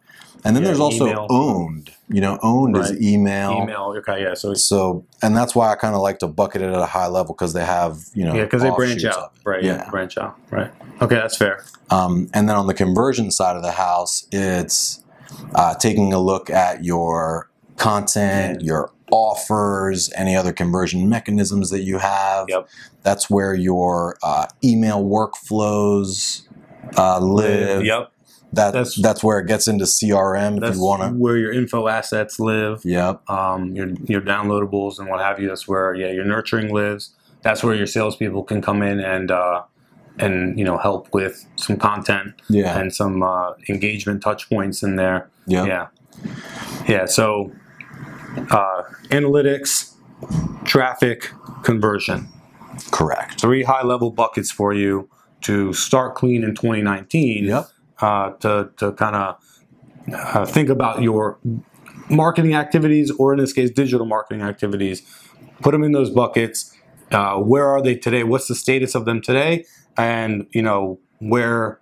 And 0.45 0.55
then. 0.55 0.63
Yeah, 0.63 0.67
there's 0.69 0.79
also 0.79 1.07
email. 1.07 1.27
owned. 1.29 1.91
You 2.09 2.21
know, 2.21 2.39
owned 2.41 2.75
Right. 2.75 2.89
is 2.91 3.01
email. 3.01 3.59
Email. 3.63 3.93
Okay. 3.97 4.23
Yeah. 4.23 4.33
So 4.33 4.53
So, 4.53 5.05
and 5.21 5.35
that's 5.37 5.53
why 5.53 5.71
I 5.71 5.75
kind 5.75 5.93
of 5.95 6.01
like 6.01 6.19
to 6.19 6.27
bucket 6.27 6.61
it 6.61 6.69
at 6.69 6.79
a 6.79 6.85
high 6.85 7.07
level 7.07 7.35
because 7.35 7.53
they 7.53 7.65
have, 7.65 7.99
you 8.13 8.23
know, 8.25 8.33
yeah, 8.33 8.45
because 8.45 8.61
they 8.63 8.71
branch 8.71 9.03
out. 9.05 9.33
Right. 9.43 9.63
Yeah. 9.63 9.83
Yeah. 9.83 9.89
Branch 9.89 10.17
out. 10.17 10.35
Right. 10.49 10.71
Okay. 11.01 11.15
That's 11.15 11.37
fair. 11.37 11.63
Um, 11.91 12.29
and 12.33 12.47
then 12.49 12.55
on 12.55 12.67
the 12.67 12.73
conversion 12.73 13.31
side 13.31 13.55
of 13.55 13.63
the 13.63 13.71
house, 13.73 14.27
it's 14.31 15.03
uh, 15.55 15.75
taking 15.75 16.13
a 16.13 16.19
look 16.19 16.49
at 16.49 16.83
your 16.83 17.49
content, 17.77 18.61
your 18.61 18.91
offers, 19.11 20.11
any 20.15 20.35
other 20.35 20.51
conversion 20.53 21.09
mechanisms 21.09 21.69
that 21.71 21.81
you 21.83 21.97
have. 21.97 22.45
Yep. 22.49 22.69
That's 23.03 23.29
where 23.29 23.53
your 23.53 24.17
uh, 24.23 24.47
email 24.63 25.03
workflows 25.03 26.47
uh, 26.97 27.19
live. 27.19 27.83
Yep. 27.85 28.11
That, 28.53 28.71
That's- 28.73 28.95
that's 28.99 29.23
where 29.23 29.37
it 29.39 29.47
gets 29.47 29.67
into 29.67 29.85
CRM 29.85 30.63
if 30.67 30.75
you 30.75 30.81
want 30.81 31.03
to. 31.03 31.09
where 31.09 31.37
your 31.37 31.51
info 31.51 31.87
assets 31.87 32.39
live. 32.39 32.81
Yep. 32.83 33.29
um, 33.29 33.75
your 33.75 33.89
your 34.05 34.21
downloadables 34.21 34.97
and 34.99 35.07
what 35.07 35.19
have 35.19 35.39
you. 35.39 35.47
That's 35.47 35.67
where 35.67 35.93
yeah 35.93 36.11
your 36.11 36.25
nurturing 36.25 36.73
lives. 36.73 37.13
That's 37.43 37.63
where 37.63 37.75
your 37.75 37.85
salespeople 37.87 38.43
can 38.43 38.61
come 38.61 38.81
in 38.81 38.99
and 38.99 39.29
uh, 39.29 39.63
and 40.17 40.57
you 40.57 40.65
know 40.65 40.77
help 40.79 41.13
with 41.13 41.45
some 41.57 41.77
content 41.77 42.33
Yeah. 42.49 42.77
and 42.79 42.93
some 42.93 43.21
uh, 43.21 43.53
engagement 43.69 44.23
touch 44.23 44.49
points 44.49 44.81
in 44.81 44.95
there. 44.95 45.29
Yep. 45.45 45.67
Yeah, 45.67 45.87
yeah. 46.87 47.05
So 47.05 47.51
uh, 48.49 48.81
analytics, 49.09 49.93
traffic, 50.65 51.31
conversion. 51.63 52.27
Correct. 52.91 53.39
Three 53.41 53.63
high 53.63 53.83
level 53.83 54.09
buckets 54.11 54.51
for 54.51 54.73
you 54.73 55.07
to 55.41 55.71
start 55.73 56.15
clean 56.15 56.43
in 56.43 56.55
2019 56.55 57.45
Yep. 57.45 57.67
Uh, 58.01 58.31
to, 58.31 58.69
to 58.77 58.91
kind 58.93 59.15
of 59.15 59.37
uh, 60.13 60.45
think 60.45 60.69
about 60.69 61.01
your 61.01 61.39
marketing 62.09 62.55
activities, 62.55 63.11
or 63.11 63.33
in 63.33 63.39
this 63.39 63.53
case, 63.53 63.69
digital 63.69 64.05
marketing 64.05 64.41
activities. 64.41 65.01
Put 65.61 65.71
them 65.71 65.83
in 65.83 65.91
those 65.91 66.09
buckets. 66.09 66.75
Uh, 67.11 67.37
where 67.37 67.67
are 67.67 67.81
they 67.81 67.95
today? 67.95 68.23
What's 68.23 68.47
the 68.47 68.55
status 68.55 68.95
of 68.95 69.05
them 69.05 69.21
today? 69.21 69.65
And 69.97 70.47
you 70.51 70.61
know 70.61 70.99
where, 71.19 71.79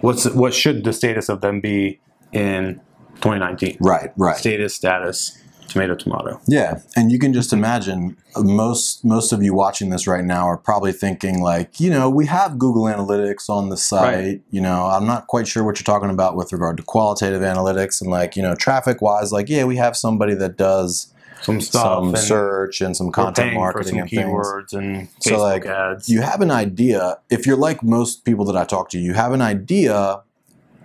what's 0.00 0.24
what 0.30 0.54
should 0.54 0.84
the 0.84 0.92
status 0.92 1.28
of 1.28 1.40
them 1.40 1.60
be 1.60 2.00
in 2.32 2.80
2019? 3.16 3.76
Right. 3.80 4.10
Right. 4.16 4.36
Status, 4.36 4.74
status. 4.74 5.38
Tomato, 5.68 5.94
tomato. 5.94 6.40
Yeah, 6.46 6.80
and 6.96 7.10
you 7.10 7.18
can 7.18 7.32
just 7.32 7.52
imagine 7.52 8.16
uh, 8.36 8.42
most 8.42 9.04
most 9.04 9.32
of 9.32 9.42
you 9.42 9.54
watching 9.54 9.90
this 9.90 10.06
right 10.06 10.24
now 10.24 10.46
are 10.46 10.56
probably 10.58 10.92
thinking 10.92 11.40
like, 11.42 11.80
you 11.80 11.90
know, 11.90 12.08
we 12.10 12.26
have 12.26 12.58
Google 12.58 12.84
Analytics 12.84 13.48
on 13.48 13.68
the 13.70 13.76
site. 13.76 14.14
Right. 14.14 14.42
You 14.50 14.60
know, 14.60 14.86
I'm 14.86 15.06
not 15.06 15.26
quite 15.26 15.46
sure 15.48 15.64
what 15.64 15.78
you're 15.78 15.84
talking 15.84 16.10
about 16.10 16.36
with 16.36 16.52
regard 16.52 16.76
to 16.76 16.82
qualitative 16.82 17.42
analytics 17.42 18.00
and 18.00 18.10
like, 18.10 18.36
you 18.36 18.42
know, 18.42 18.54
traffic 18.54 19.00
wise, 19.02 19.32
like, 19.32 19.48
yeah, 19.48 19.64
we 19.64 19.76
have 19.76 19.96
somebody 19.96 20.34
that 20.34 20.56
does 20.56 21.12
Some 21.42 21.60
stuff. 21.60 21.82
some 21.82 22.08
and 22.08 22.18
search 22.18 22.80
and 22.80 22.96
some 22.96 23.10
content 23.10 23.54
marketing 23.54 24.06
for 24.08 24.60
and 24.60 24.70
some 24.70 24.70
things. 24.70 24.72
and 24.72 25.08
Facebook 25.20 25.22
So, 25.22 25.42
like, 25.42 25.66
ads. 25.66 26.08
You 26.08 26.22
have 26.22 26.40
an 26.40 26.50
idea. 26.50 27.18
If 27.30 27.46
you're 27.46 27.56
like 27.56 27.82
most 27.82 28.24
people 28.24 28.44
that 28.46 28.56
I 28.56 28.64
talk 28.64 28.88
to, 28.90 28.98
you 28.98 29.14
have 29.14 29.32
an 29.32 29.42
idea. 29.42 30.22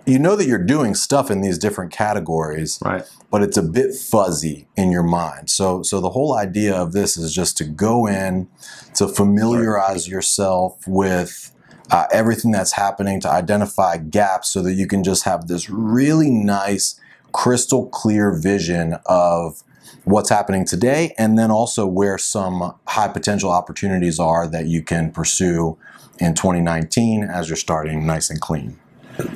You 0.06 0.18
know 0.18 0.34
that 0.36 0.46
you're 0.46 0.58
doing 0.58 0.94
stuff 0.94 1.30
in 1.30 1.40
these 1.40 1.58
different 1.58 1.92
categories, 1.92 2.78
right. 2.84 3.02
but 3.30 3.42
it's 3.42 3.56
a 3.56 3.62
bit 3.62 3.94
fuzzy 3.94 4.66
in 4.76 4.90
your 4.90 5.02
mind. 5.02 5.50
So 5.50 5.82
so 5.82 6.00
the 6.00 6.10
whole 6.10 6.34
idea 6.34 6.74
of 6.74 6.92
this 6.92 7.16
is 7.16 7.34
just 7.34 7.56
to 7.58 7.64
go 7.64 8.06
in 8.06 8.48
to 8.94 9.06
familiarize 9.06 10.08
yourself 10.08 10.86
with 10.86 11.54
uh, 11.90 12.06
everything 12.12 12.50
that's 12.50 12.72
happening 12.72 13.20
to 13.20 13.28
identify 13.28 13.96
gaps 13.96 14.50
so 14.50 14.62
that 14.62 14.74
you 14.74 14.86
can 14.86 15.02
just 15.02 15.24
have 15.24 15.48
this 15.48 15.68
really 15.68 16.30
nice 16.30 17.00
crystal 17.32 17.86
clear 17.88 18.32
vision 18.32 18.96
of 19.06 19.62
what's 20.04 20.30
happening 20.30 20.64
today 20.64 21.14
and 21.18 21.38
then 21.38 21.50
also 21.50 21.86
where 21.86 22.18
some 22.18 22.74
high 22.86 23.08
potential 23.08 23.50
opportunities 23.50 24.18
are 24.18 24.46
that 24.46 24.66
you 24.66 24.82
can 24.82 25.10
pursue 25.10 25.76
in 26.18 26.34
2019 26.34 27.24
as 27.24 27.48
you're 27.48 27.56
starting 27.56 28.06
nice 28.06 28.30
and 28.30 28.40
clean. 28.40 28.78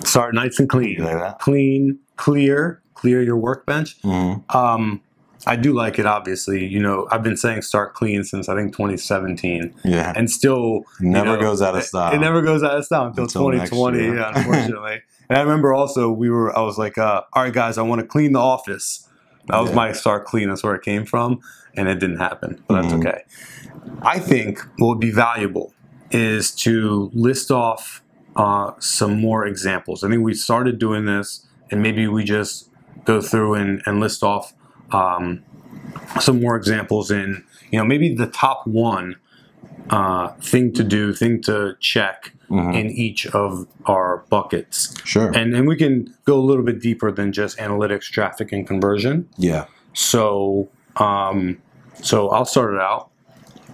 Start 0.05 0.35
nice 0.35 0.59
and 0.59 0.69
clean. 0.69 1.03
Like 1.03 1.19
that? 1.19 1.39
Clean, 1.39 1.99
clear, 2.17 2.83
clear 2.95 3.23
your 3.23 3.37
workbench. 3.37 4.01
Mm-hmm. 4.03 4.57
Um, 4.57 5.01
I 5.47 5.57
do 5.57 5.73
like 5.75 5.99
it, 5.99 6.07
obviously. 6.07 6.65
You 6.65 6.81
know, 6.81 7.07
I've 7.11 7.23
been 7.23 7.37
saying 7.37 7.63
start 7.63 7.95
clean 7.95 8.25
since 8.25 8.49
I 8.49 8.55
think 8.55 8.73
2017, 8.73 9.75
Yeah. 9.85 10.13
and 10.17 10.31
still 10.31 10.85
you 11.01 11.11
Never 11.11 11.37
know, 11.37 11.41
goes 11.41 11.61
out 11.61 11.77
of 11.77 11.83
style. 11.85 12.15
It 12.15 12.19
never 12.19 12.41
goes 12.41 12.63
out 12.63 12.77
of 12.79 12.85
style 12.85 13.07
until, 13.09 13.25
Until 13.25 13.51
2020, 13.51 14.07
yeah, 14.17 14.33
unfortunately. 14.35 15.03
and 15.29 15.39
I 15.39 15.43
remember 15.43 15.75
also 15.75 16.11
we 16.11 16.31
were, 16.31 16.57
I 16.57 16.63
was 16.63 16.79
like, 16.79 16.97
uh, 16.97 17.23
all 17.35 17.43
right, 17.43 17.53
guys, 17.53 17.77
I 17.77 17.83
want 17.83 18.01
to 18.01 18.07
clean 18.07 18.33
the 18.33 18.41
office. 18.41 19.07
That 19.49 19.59
was 19.61 19.71
Yeah. 19.71 19.77
my 19.77 19.93
start 19.93 20.25
clean. 20.25 20.49
That's 20.49 20.63
where 20.65 20.75
it 20.75 20.83
came 20.83 21.05
from, 21.05 21.41
and 21.77 21.89
it 21.89 21.97
didn't 22.01 22.19
happen. 22.21 22.63
But 22.67 22.81
that's 22.83 22.95
Mhm. 22.95 23.01
okay. 23.07 23.23
I 24.01 24.19
think 24.19 24.61
what 24.79 24.89
would 24.89 25.01
be 25.01 25.11
valuable 25.11 25.75
is 26.11 26.53
to 26.53 27.11
list 27.13 27.51
off 27.51 28.03
uh, 28.37 28.73
some 28.79 29.21
more 29.21 29.47
examples. 29.47 30.03
I 30.05 30.09
think 30.11 30.23
we 30.23 30.35
started 30.35 30.79
doing 30.79 31.05
this, 31.05 31.47
and 31.71 31.83
maybe 31.83 32.07
we 32.09 32.25
just 32.25 32.71
go 33.05 33.21
through 33.21 33.55
and, 33.55 33.83
and 33.87 34.01
list 34.01 34.23
off 34.23 34.55
um, 34.93 35.43
some 36.21 36.41
more 36.41 36.57
examples 36.57 37.11
in, 37.11 37.45
you 37.71 37.79
know, 37.79 37.85
maybe 37.85 38.15
the 38.15 38.27
top 38.27 38.67
one 38.67 39.17
uh, 39.91 40.29
thing 40.41 40.73
to 40.73 40.83
do, 40.85 41.13
thing 41.13 41.43
to 41.43 41.77
check 41.81 42.33
Mhm. 42.51 42.75
in 42.79 42.91
each 42.91 43.27
of 43.29 43.67
our 43.87 44.23
buckets. 44.29 44.95
Sure. 45.05 45.31
And, 45.35 45.55
and 45.55 45.67
we 45.67 45.77
can 45.77 46.15
go 46.27 46.39
a 46.39 46.45
little 46.45 46.63
bit 46.63 46.79
deeper 46.79 47.11
than 47.11 47.33
just 47.33 47.57
analytics, 47.59 48.05
traffic, 48.11 48.53
and 48.53 48.67
conversion. 48.67 49.29
yeah. 49.39 49.65
So, 49.95 50.69
um, 50.97 51.57
so 52.03 52.29
I'll 52.29 52.45
start 52.45 52.75
it 52.75 52.81
out. 52.81 53.09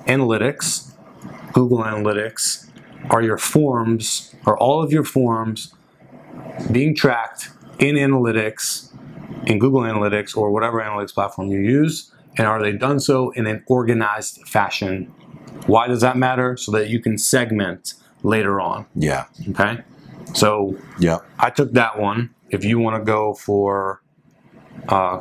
Analytics, 0.07 0.93
Google 1.53 1.79
Analytics, 1.79 2.69
are 3.11 3.23
your 3.23 3.39
forms, 3.39 4.30
are 4.47 4.57
all 4.59 4.83
of 4.83 4.93
your 4.93 5.05
forms 5.05 5.75
being 6.71 6.95
tracked 6.95 7.51
in 7.79 7.97
analytics, 7.97 8.93
in 9.47 9.59
Google 9.59 9.81
Analytics 9.81 10.37
or 10.37 10.51
whatever 10.51 10.81
analytics 10.81 11.15
platform 11.15 11.49
you 11.49 11.61
use, 11.61 12.13
and 12.37 12.47
are 12.47 12.63
they 12.63 12.73
done 12.73 13.01
so 13.01 13.31
in 13.31 13.47
an 13.47 13.63
organized 13.67 14.47
fashion? 14.47 15.13
Why 15.67 15.87
does 15.89 16.01
that 16.01 16.17
matter? 16.17 16.57
So 16.57 16.73
that 16.73 16.89
you 16.89 17.01
can 17.01 17.19
segment 17.19 17.95
later 18.23 18.61
on. 18.61 18.87
Yeah. 18.95 19.27
Okay, 19.51 19.83
so 20.35 20.77
yeah, 20.99 21.19
I 21.39 21.51
took 21.51 21.73
that 21.73 21.99
one. 21.99 22.35
If 22.51 22.65
you 22.65 22.79
want 22.79 23.01
to 23.01 23.05
go 23.05 23.35
for 23.35 24.03
uh, 24.89 25.19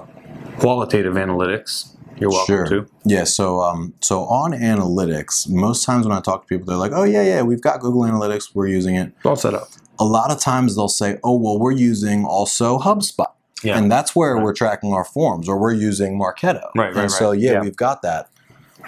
qualitative 0.60 1.14
analytics, 1.14 1.96
you're 2.20 2.30
welcome 2.30 2.56
Sure. 2.56 2.66
to. 2.66 2.88
Yeah, 3.06 3.24
so 3.24 3.62
um, 3.62 3.94
so 4.02 4.22
on 4.26 4.52
analytics, 4.52 5.50
most 5.50 5.84
times 5.86 6.08
when 6.08 6.16
I 6.16 6.22
talk 6.22 6.42
to 6.44 6.48
people, 6.48 6.66
they're 6.66 6.78
like, 6.78 6.92
"Oh 6.94 7.04
yeah, 7.04 7.22
yeah, 7.24 7.42
we've 7.42 7.62
got 7.62 7.80
Google 7.80 8.02
Analytics, 8.02 8.50
we're 8.54 8.68
using 8.68 8.96
it." 8.96 9.12
All 9.26 9.36
set 9.36 9.54
up. 9.54 9.68
A 10.00 10.06
lot 10.06 10.32
of 10.32 10.40
times 10.40 10.76
they'll 10.76 10.88
say, 10.88 11.18
"Oh 11.24 11.38
well, 11.38 11.60
we're 11.60 11.72
using 11.72 12.26
also 12.26 12.78
HubSpot," 12.80 13.28
Yeah. 13.64 13.78
and 13.78 13.92
that's 13.92 14.16
where 14.16 14.36
Right. 14.36 14.44
we're 14.44 14.54
tracking 14.54 14.94
our 14.94 15.04
forms, 15.06 15.48
or 15.50 15.58
we're 15.58 15.74
using 15.74 16.18
Marketo. 16.20 16.62
Right, 16.76 16.94
right, 16.94 16.98
And 16.98 17.12
so 17.12 17.32
right. 17.32 17.40
yeah, 17.40 17.52
Yeah. 17.54 17.62
we've 17.62 17.76
got 17.76 18.02
that. 18.04 18.30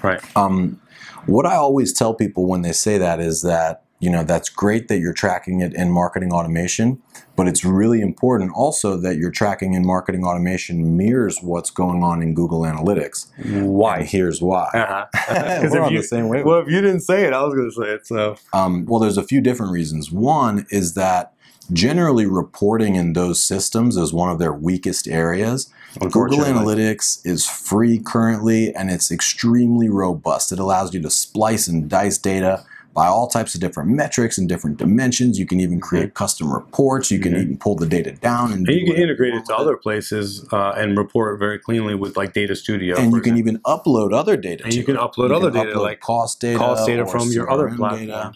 right. 0.03 0.21
Um, 0.35 0.79
what 1.27 1.45
I 1.45 1.55
always 1.55 1.93
tell 1.93 2.13
people 2.13 2.45
when 2.47 2.61
they 2.63 2.71
say 2.71 2.97
that 2.97 3.19
is 3.19 3.41
that 3.43 3.83
you 4.01 4.09
know 4.09 4.23
that's 4.23 4.49
great 4.49 4.87
that 4.89 4.97
you're 4.99 5.13
tracking 5.13 5.61
it 5.61 5.73
in 5.75 5.91
marketing 5.91 6.33
automation, 6.33 7.01
but 7.37 7.47
it's 7.47 7.63
really 7.63 8.01
important 8.01 8.51
also 8.53 8.97
that 8.97 9.15
you're 9.17 9.31
tracking 9.31 9.73
in 9.73 9.85
marketing 9.85 10.25
automation 10.25 10.97
mirrors 10.97 11.37
what's 11.41 11.69
going 11.69 12.03
on 12.03 12.21
in 12.21 12.33
Google 12.33 12.61
Analytics. 12.61 13.27
And 13.37 13.69
Why? 13.69 14.01
here's 14.03 14.41
why. 14.41 14.67
Uh-huh. 14.73 15.67
We're 15.71 15.81
on 15.81 15.93
you- 15.93 16.01
the 16.01 16.03
same 16.03 16.27
wavelength. 16.29 16.45
Well, 16.47 16.59
if 16.59 16.67
you 16.67 16.81
didn't 16.81 17.01
say 17.01 17.25
it, 17.25 17.31
I 17.33 17.43
was 17.43 17.53
going 17.53 17.69
to 17.69 17.75
say 17.75 17.89
it. 17.93 18.07
So 18.07 18.35
Um, 18.51 18.85
well, 18.87 18.99
there's 18.99 19.17
a 19.17 19.23
few 19.23 19.39
different 19.39 19.71
reasons. 19.71 20.11
One 20.11 20.65
is 20.71 20.95
that 20.95 21.33
generally 21.71 22.25
reporting 22.25 22.95
in 22.95 23.13
those 23.13 23.41
systems 23.41 23.95
is 23.95 24.11
one 24.11 24.29
of 24.31 24.39
their 24.39 24.51
weakest 24.51 25.07
areas. 25.07 25.71
Google. 25.99 26.39
Analytics 26.39 27.25
is 27.25 27.45
free 27.45 27.99
currently 27.99 28.73
and 28.73 28.89
it's 28.89 29.11
extremely 29.11 29.89
robust. 29.89 30.51
It 30.51 30.59
allows 30.59 30.93
you 30.93 31.01
to 31.01 31.09
splice 31.09 31.67
and 31.67 31.89
dice 31.89 32.17
data 32.17 32.65
by 32.93 33.07
all 33.07 33.27
types 33.27 33.55
of 33.55 33.61
different 33.61 33.89
metrics 33.89 34.37
and 34.37 34.49
different 34.49 34.77
dimensions. 34.77 35.39
You 35.39 35.45
can 35.45 35.59
even 35.61 35.79
create 35.79 36.13
custom 36.13 36.51
reports. 36.51 37.09
You 37.09 37.19
can 37.19 37.33
Mhm. 37.33 37.41
even 37.41 37.57
pull 37.57 37.75
the 37.75 37.85
data 37.85 38.11
down 38.11 38.51
and, 38.51 38.67
And 38.67 38.77
you 38.77 38.85
can 38.85 39.01
integrate 39.01 39.33
it 39.33 39.45
to 39.45 39.55
other 39.55 39.77
places 39.77 40.45
uh, 40.51 40.73
and 40.75 40.97
report 40.97 41.39
very 41.39 41.57
cleanly 41.57 41.95
with 41.95 42.17
like 42.17 42.33
Data 42.33 42.55
Studio. 42.55 42.97
And 42.97 43.13
you 43.13 43.21
can 43.21 43.37
even 43.37 43.59
upload 43.59 44.13
other 44.13 44.35
data. 44.35 44.65
And 44.65 44.73
you 44.73 44.83
can 44.83 44.97
upload 44.97 45.29
You 45.29 45.35
other 45.35 45.51
can 45.51 45.65
data, 45.67 45.77
upload 45.79 45.81
like 45.83 45.99
cost 46.01 46.41
data, 46.41 46.57
cost 46.59 46.85
data 46.85 47.05
from 47.05 47.31
your 47.31 47.49
other 47.49 47.69
platforms, 47.69 48.07
data. 48.07 48.31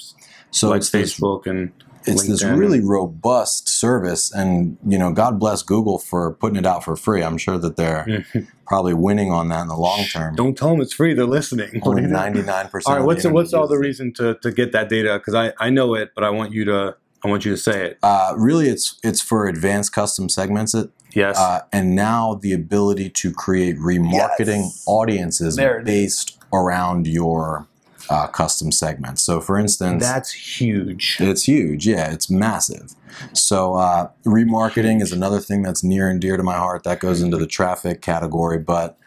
So 0.51 0.69
like 0.69 0.77
it's 0.77 0.89
Facebook 0.89 1.47
and 1.47 1.71
it's 2.07 2.27
this 2.27 2.43
really 2.43 2.79
robust 2.81 3.67
service 3.69 4.31
and 4.33 4.77
you 4.85 4.97
know 4.97 5.11
god 5.11 5.39
bless 5.39 5.61
google 5.63 5.97
for 5.99 6.33
putting 6.33 6.55
it 6.57 6.65
out 6.65 6.83
for 6.83 6.95
free 6.95 7.21
i'm 7.23 7.37
sure 7.37 7.57
that 7.57 7.75
they're 7.77 8.23
probably 8.67 8.93
winning 8.93 9.31
on 9.31 9.49
that 9.49 9.61
in 9.61 9.67
the 9.67 9.75
long 9.75 10.05
term 10.05 10.35
Don't 10.35 10.57
tell 10.57 10.69
them 10.71 10.81
it's 10.81 10.93
free. 10.93 11.13
They're 11.13 11.25
listening. 11.25 11.79
Only 11.83 12.01
are 12.03 12.07
you 12.07 12.13
doing? 12.33 12.45
99% 12.45 12.81
All 12.87 12.95
right, 12.95 13.05
what's 13.05 13.21
the 13.23 13.29
what's 13.31 13.53
all 13.53 13.67
the 13.67 13.77
reason 13.77 14.11
to, 14.13 14.35
to 14.41 14.51
get 14.51 14.71
that 14.71 14.89
data? 14.89 15.19
Because 15.19 15.35
I, 15.35 15.53
I 15.59 15.69
know 15.69 15.93
it, 15.93 16.11
but 16.15 16.23
I 16.23 16.31
want 16.31 16.51
you 16.51 16.65
to 16.65 16.95
I 17.23 17.27
want 17.27 17.45
you 17.45 17.51
to 17.51 17.57
say 17.57 17.85
it. 17.85 17.99
uh, 18.01 18.33
really 18.37 18.67
it's 18.67 18.97
it's 19.03 19.21
for 19.21 19.47
advanced 19.47 19.93
custom 19.93 20.29
segments 20.29 20.73
it 20.73 20.89
Yes. 21.13 21.37
uh, 21.37 21.61
and 21.71 21.95
now 21.95 22.39
the 22.41 22.51
ability 22.53 23.09
to 23.11 23.31
create 23.31 23.77
remarketing 23.77 24.63
Yes. 24.63 24.83
audiences 24.87 25.55
There 25.55 25.77
it 25.79 25.87
is. 25.87 25.93
based 25.93 26.39
around 26.51 27.07
your 27.07 27.67
uh, 28.09 28.27
custom 28.27 28.71
segments 28.71 29.21
so 29.21 29.41
for 29.41 29.57
instance 29.57 30.03
That's 30.03 30.31
huge. 30.31 31.17
It's 31.19 31.43
huge. 31.43 31.87
Yeah, 31.87 32.11
it's 32.11 32.29
massive. 32.29 32.93
So 33.33 33.75
uh, 33.75 34.09
remarketing 34.25 35.01
is 35.01 35.11
another 35.11 35.39
thing 35.39 35.63
that's 35.63 35.83
near 35.83 36.09
and 36.09 36.19
dear 36.19 36.37
to 36.37 36.43
my 36.43 36.55
heart. 36.57 36.83
That 36.83 36.99
goes 36.99 37.21
into 37.21 37.37
the 37.37 37.47
traffic 37.47 38.01
category. 38.01 38.59
But 38.59 38.97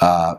uh, 0.00 0.36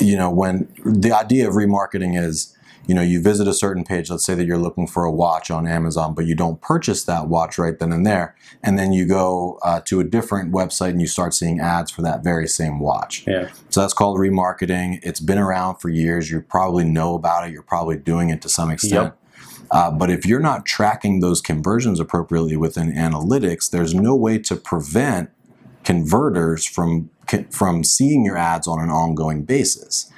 you 0.00 0.16
know, 0.16 0.30
when 0.30 0.72
the 0.84 1.12
idea 1.12 1.48
of 1.48 1.54
remarketing 1.54 2.20
is, 2.20 2.56
you 2.86 2.94
know, 2.94 3.02
you 3.02 3.20
visit 3.20 3.46
a 3.46 3.54
certain 3.54 3.84
page. 3.84 4.10
Let's 4.10 4.24
say 4.24 4.34
that 4.34 4.46
you're 4.46 4.58
looking 4.58 4.86
for 4.86 5.04
a 5.04 5.12
watch 5.12 5.50
on 5.50 5.66
Amazon, 5.66 6.14
but 6.14 6.26
you 6.26 6.34
don't 6.34 6.60
purchase 6.60 7.04
that 7.04 7.28
watch 7.28 7.58
right 7.58 7.78
then 7.78 7.92
and 7.92 8.06
there, 8.06 8.34
and 8.62 8.78
then 8.78 8.92
you 8.92 9.06
go 9.06 9.58
uh, 9.62 9.80
to 9.86 10.00
a 10.00 10.04
different 10.04 10.52
website 10.52 10.90
and 10.90 11.00
you 11.00 11.06
start 11.06 11.34
seeing 11.34 11.60
ads 11.60 11.90
for 11.90 12.02
that 12.02 12.24
very 12.24 12.48
same 12.48 12.80
watch. 12.80 13.24
Yeah. 13.26 13.50
So 13.68 13.80
that's 13.80 13.94
called 13.94 14.18
remarketing. 14.18 15.00
It's 15.02 15.20
been 15.20 15.38
around 15.38 15.76
for 15.76 15.88
years. 15.88 16.30
You 16.30 16.40
probably 16.40 16.84
know 16.84 17.14
about 17.14 17.46
it. 17.46 17.52
You're 17.52 17.62
probably 17.62 17.96
doing 17.96 18.30
it 18.30 18.42
to 18.42 18.48
some 18.48 18.70
extent. 18.70 19.14
Uh, 19.70 19.90
but 19.90 20.10
if 20.10 20.26
you're 20.26 20.40
not 20.40 20.66
tracking 20.66 21.20
those 21.20 21.40
conversions 21.40 22.00
appropriately 22.00 22.56
within 22.56 22.92
analytics, 22.92 23.70
there's 23.70 23.94
no 23.94 24.16
way 24.16 24.38
to 24.38 24.56
prevent 24.56 25.30
converters 25.84 26.66
from 26.66 27.10
from 27.50 27.84
seeing 27.84 28.24
your 28.24 28.36
ads 28.36 28.66
on 28.66 28.80
an 28.80 28.90
ongoing 28.90 29.44
basis. 29.44 30.10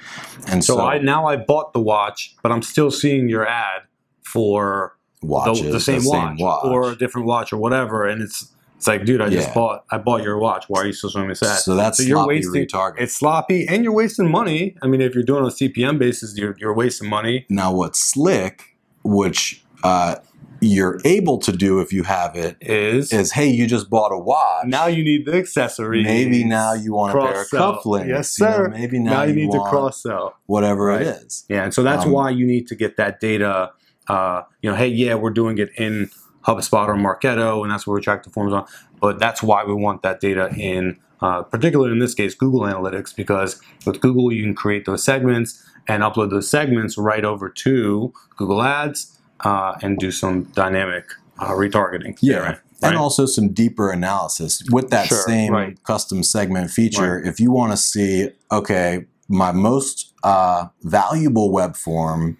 And 0.47 0.63
So, 0.63 0.77
so, 0.77 0.81
I 0.85 0.97
now 0.97 1.27
I 1.27 1.35
bought 1.35 1.73
the 1.73 1.79
watch, 1.79 2.35
but 2.41 2.51
I'm 2.51 2.63
still 2.63 2.89
seeing 2.89 3.29
your 3.29 3.47
ad 3.47 3.83
for 4.23 4.95
the, 5.21 5.27
watches 5.27 5.71
the 5.71 5.79
same, 5.79 6.01
watch, 6.05 6.39
or 6.41 6.91
a 6.91 6.95
different 6.95 7.27
watch 7.27 7.53
or 7.53 7.57
whatever, 7.57 8.05
and 8.07 8.21
it's 8.21 8.49
it's 8.77 8.87
like, 8.87 9.05
dude, 9.05 9.21
I 9.21 9.29
just 9.29 9.53
bought 9.53 9.85
I 9.91 9.97
bought 9.99 10.23
your 10.23 10.37
watch. 10.39 10.65
Why 10.67 10.81
are 10.81 10.85
you 10.87 10.91
still 10.93 11.09
showing 11.11 11.27
me 11.27 11.31
this 11.33 11.43
ad? 11.43 11.59
so 11.59 11.75
that's 11.75 11.99
So 11.99 12.03
you're 12.03 12.17
sloppy 12.17 12.27
wasting- 12.35 12.65
retargeting. 12.65 13.01
It's 13.01 13.13
sloppy, 13.13 13.65
and 13.67 13.83
you're 13.83 13.93
wasting 13.93 14.29
money. 14.29 14.75
I 14.81 14.87
mean, 14.87 14.99
if 14.99 15.13
you're 15.13 15.23
doing 15.23 15.41
on 15.43 15.47
a 15.47 15.51
CPM 15.51 15.99
basis, 15.99 16.35
you're 16.35 16.55
you're 16.59 16.73
wasting 16.73 17.09
money. 17.09 17.45
Now, 17.47 17.71
what's 17.73 17.99
slick, 17.99 18.75
which 19.03 19.63
uh, 19.83 20.15
you're 20.63 20.99
able 21.05 21.37
to 21.39 21.51
do 21.51 21.79
if 21.79 21.91
you 21.93 22.03
have 22.03 22.35
it 22.35 22.57
Is 22.61 23.11
is 23.13 23.31
hey, 23.31 23.47
you 23.47 23.67
just 23.67 23.89
bought 23.89 24.11
a 24.11 24.17
watch. 24.17 24.65
now 24.65 24.87
you 24.87 25.03
need 25.03 25.25
the 25.25 25.35
accessories. 25.35 26.05
maybe 26.05 26.43
now 26.43 26.73
you 26.73 26.93
want 26.93 27.15
a 27.17 27.21
pair 27.21 27.41
of 27.41 27.47
cufflinks. 27.49 28.07
Yes, 28.07 28.39
you 28.39 28.45
know, 28.45 28.51
sir. 28.53 28.69
maybe 28.69 28.99
now, 28.99 29.11
Now, 29.11 29.23
you 29.23 29.33
need 29.35 29.51
to 29.51 29.59
cross 29.59 30.01
sell. 30.03 30.35
whatever 30.45 30.85
Right. 30.85 31.01
it 31.01 31.07
is. 31.07 31.45
Yeah, 31.49 31.63
and 31.63 31.73
so 31.73 31.83
that's 31.83 32.05
Um, 32.05 32.11
why 32.11 32.29
you 32.29 32.45
need 32.45 32.67
to 32.67 32.75
get 32.75 32.97
that 32.97 33.19
data. 33.19 33.71
Uh, 34.07 34.41
you 34.61 34.69
know, 34.69 34.75
hey, 34.75 34.87
yeah, 34.87 35.15
we're 35.15 35.29
doing 35.31 35.57
it 35.57 35.69
in 35.77 36.09
HubSpot 36.45 36.87
or 36.87 36.95
Marketo, 36.95 37.61
and 37.63 37.71
that's 37.71 37.87
where 37.87 37.95
we 37.95 38.01
track 38.01 38.23
the 38.23 38.29
forms 38.29 38.51
on. 38.53 38.65
But 38.99 39.19
that's 39.19 39.41
why 39.41 39.63
we 39.63 39.73
want 39.73 40.01
that 40.03 40.19
data 40.19 40.49
in, 40.57 40.97
uh, 41.21 41.43
particularly 41.43 41.93
in 41.93 41.99
this 41.99 42.13
case, 42.13 42.35
Google 42.35 42.61
Analytics, 42.61 43.15
because 43.15 43.61
with 43.85 44.01
Google 44.01 44.31
you 44.31 44.43
can 44.43 44.53
create 44.55 44.85
those 44.85 45.03
segments 45.03 45.61
and 45.87 46.03
upload 46.03 46.29
those 46.31 46.49
segments 46.49 46.97
right 46.97 47.23
over 47.25 47.49
to 47.49 48.13
Google 48.37 48.61
Ads 48.61 49.12
uh, 49.43 49.75
and 49.81 49.97
do 49.97 50.11
some 50.11 50.43
dynamic 50.55 51.05
uh, 51.39 51.51
retargeting. 51.51 52.17
Yeah. 52.21 52.57
And 52.81 52.95
right? 52.95 52.95
also 52.95 53.25
some 53.25 53.53
deeper 53.53 53.91
analysis 53.91 54.61
with 54.69 54.89
that 54.89 55.07
Sure, 55.07 55.23
same 55.25 55.53
right. 55.53 55.83
custom 55.83 56.21
segment 56.21 56.69
feature. 56.69 57.21
If 57.23 57.39
you 57.39 57.51
want 57.51 57.71
to 57.71 57.77
see, 57.77 58.29
okay, 58.51 59.05
my 59.29 59.53
most 59.53 60.13
uh, 60.23 60.67
valuable 60.81 61.49
web 61.51 61.77
form, 61.77 62.37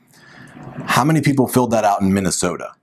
how 0.86 1.04
many 1.06 1.22
people 1.22 1.48
filled 1.48 1.72
that 1.72 1.86
out 1.86 2.02
in 2.02 2.14
Minnesota? 2.14 2.74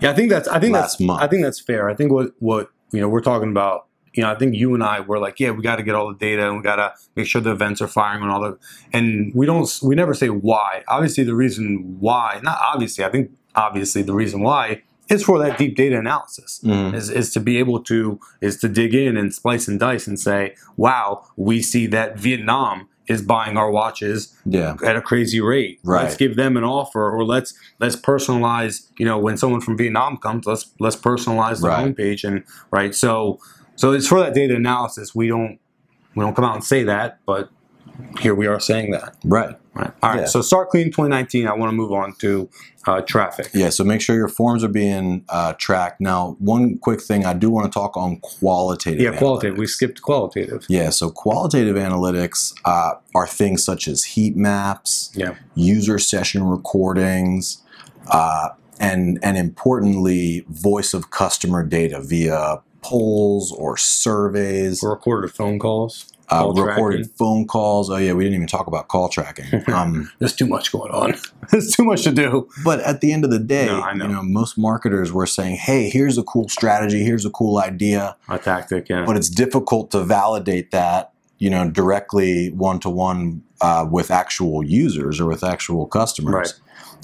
Yeah, 0.00 0.10
I 0.10 0.14
think 0.14 0.30
that's 0.30 0.48
I 0.48 0.58
think 0.58 0.74
that's 0.74 1.00
month. 1.00 1.22
I 1.22 1.28
think 1.28 1.42
that's 1.42 1.60
fair. 1.60 1.88
I 1.88 1.94
think 1.94 2.12
what 2.12 2.32
what 2.38 2.70
you 2.92 3.00
know 3.00 3.08
we're 3.08 3.20
talking 3.20 3.50
about. 3.50 3.86
You 4.14 4.22
know, 4.22 4.30
I 4.30 4.34
think 4.34 4.54
you 4.54 4.74
and 4.74 4.82
I 4.82 5.00
were 5.00 5.18
like, 5.18 5.40
yeah, 5.40 5.52
we 5.52 5.62
got 5.62 5.76
to 5.76 5.82
get 5.82 5.94
all 5.94 6.06
the 6.08 6.18
data 6.18 6.46
and 6.46 6.58
we 6.58 6.62
got 6.62 6.76
to 6.76 6.92
make 7.16 7.26
sure 7.26 7.40
the 7.40 7.52
events 7.52 7.80
are 7.80 7.88
firing 7.88 8.22
on 8.22 8.28
all 8.28 8.42
the. 8.42 8.58
And 8.92 9.32
we 9.34 9.46
don't 9.46 9.66
we 9.82 9.94
never 9.94 10.12
say 10.12 10.28
why. 10.28 10.84
Obviously, 10.86 11.24
the 11.24 11.34
reason 11.34 11.96
why, 11.98 12.38
not 12.42 12.58
obviously, 12.60 13.04
I 13.04 13.08
think 13.08 13.30
obviously 13.54 14.02
the 14.02 14.14
reason 14.14 14.40
why 14.40 14.82
is 15.08 15.22
for 15.24 15.38
that 15.40 15.58
deep 15.58 15.76
data 15.76 15.98
analysis. 15.98 16.60
Mhm. 16.64 16.94
Is, 16.94 17.10
is 17.10 17.32
to 17.34 17.40
be 17.40 17.58
able 17.58 17.82
to 17.84 18.18
is 18.40 18.56
to 18.58 18.68
dig 18.68 18.94
in 18.94 19.16
and 19.16 19.34
splice 19.34 19.68
and 19.68 19.78
dice 19.78 20.06
and 20.06 20.18
say, 20.18 20.54
wow, 20.76 21.24
we 21.36 21.60
see 21.60 21.86
that 21.88 22.18
Vietnam 22.18 22.88
is 23.08 23.20
buying 23.20 23.56
our 23.56 23.70
watches 23.70 24.32
Yeah. 24.46 24.76
at 24.84 24.94
a 24.96 25.02
crazy 25.02 25.40
rate. 25.40 25.80
Right. 25.84 26.04
Let's 26.04 26.16
give 26.16 26.36
them 26.36 26.56
an 26.56 26.64
offer, 26.64 27.10
or 27.10 27.24
let's 27.24 27.52
let's 27.80 27.96
personalize. 27.96 28.86
You 28.96 29.04
know, 29.04 29.18
when 29.18 29.36
someone 29.36 29.60
from 29.60 29.76
Vietnam 29.76 30.16
comes, 30.16 30.46
let's 30.46 30.70
let's 30.78 30.96
personalize 30.96 31.60
the 31.60 31.68
Right. 31.68 31.94
homepage 31.94 32.24
and 32.24 32.44
right. 32.70 32.94
So 32.94 33.38
so 33.76 33.92
it's 33.92 34.06
for 34.06 34.20
that 34.20 34.34
data 34.34 34.54
analysis. 34.54 35.14
We 35.14 35.26
don't 35.28 35.58
we 36.14 36.24
don't 36.24 36.34
come 36.34 36.44
out 36.44 36.54
and 36.54 36.64
say 36.64 36.84
that, 36.84 37.18
but 37.26 37.50
here 38.20 38.34
we 38.34 38.46
are 38.46 38.60
saying 38.60 38.90
that. 38.92 39.16
Right. 39.24 39.56
Right. 39.74 39.90
All 40.02 40.10
right. 40.10 40.20
Yeah. 40.20 40.26
So 40.26 40.42
start 40.42 40.68
clean 40.68 40.86
2019. 40.86 41.46
I 41.48 41.54
want 41.54 41.70
to 41.70 41.76
move 41.76 41.92
on 41.92 42.14
to 42.16 42.48
uh, 42.86 43.00
traffic. 43.00 43.48
Yeah, 43.54 43.70
so 43.70 43.84
make 43.84 44.00
sure 44.00 44.14
your 44.16 44.28
forms 44.28 44.62
are 44.62 44.68
being 44.68 45.24
uh, 45.30 45.54
tracked. 45.54 46.00
Now, 46.00 46.36
one 46.40 46.78
quick 46.78 47.00
thing 47.00 47.24
I 47.24 47.32
do 47.32 47.48
want 47.48 47.72
to 47.72 47.78
talk 47.78 47.96
on 47.96 48.18
qualitative. 48.18 49.00
Yeah, 49.00 49.16
qualitative. 49.16 49.56
We 49.56 49.66
skipped 49.66 50.02
qualitative. 50.02 50.66
Yeah, 50.68 50.90
so 50.90 51.08
qualitative 51.10 51.76
analytics 51.76 52.54
uh, 52.66 52.94
are 53.14 53.26
things 53.26 53.64
such 53.64 53.88
as 53.88 54.04
heat 54.04 54.36
maps, 54.36 55.10
Yeah. 55.14 55.36
user 55.54 55.98
session 55.98 56.44
recordings, 56.44 57.62
uh, 58.08 58.50
and 58.78 59.18
and 59.22 59.38
importantly, 59.38 60.44
voice 60.48 60.92
of 60.92 61.10
customer 61.10 61.64
data 61.64 62.00
via 62.00 62.60
polls 62.82 63.52
or 63.52 63.76
surveys, 63.76 64.82
or 64.82 64.90
Recorded 64.90 65.30
phone 65.32 65.58
calls. 65.58 66.11
Uh, 66.32 66.46
recorded 66.48 66.98
tracking. 66.98 67.14
phone 67.16 67.46
calls. 67.46 67.90
Oh 67.90 67.96
yeah, 67.96 68.12
we 68.12 68.24
didn't 68.24 68.36
even 68.36 68.46
talk 68.48 68.66
about 68.66 68.88
call 68.88 69.08
tracking. 69.08 69.46
Um, 69.72 70.10
There's 70.18 70.34
too 70.34 70.46
much 70.46 70.72
going 70.72 70.90
on. 70.92 71.14
There's 71.50 71.74
too 71.74 71.84
much 71.84 72.02
to 72.04 72.12
do. 72.12 72.48
but 72.64 72.80
at 72.80 73.00
the 73.00 73.12
end 73.12 73.24
of 73.24 73.30
the 73.30 73.38
day, 73.38 73.66
No, 73.66 73.80
know. 73.92 74.06
you 74.06 74.12
know, 74.12 74.22
most 74.22 74.56
marketers 74.58 75.12
were 75.12 75.26
saying, 75.26 75.56
"Hey, 75.56 75.88
here's 75.90 76.18
a 76.18 76.22
cool 76.22 76.48
strategy. 76.48 77.04
Here's 77.04 77.24
a 77.24 77.30
cool 77.30 77.58
idea." 77.58 78.16
A 78.28 78.38
tactic. 78.38 78.88
Yeah. 78.88 79.04
but 79.04 79.16
it's 79.16 79.28
difficult 79.28 79.90
to 79.92 80.02
validate 80.04 80.70
that 80.70 81.12
you 81.38 81.50
know 81.50 81.68
directly 81.70 82.50
one 82.50 82.78
to 82.80 82.90
one 82.90 83.42
with 83.90 84.10
actual 84.10 84.62
users 84.64 85.20
or 85.20 85.26
with 85.26 85.42
actual 85.44 85.86
customers 85.86 86.60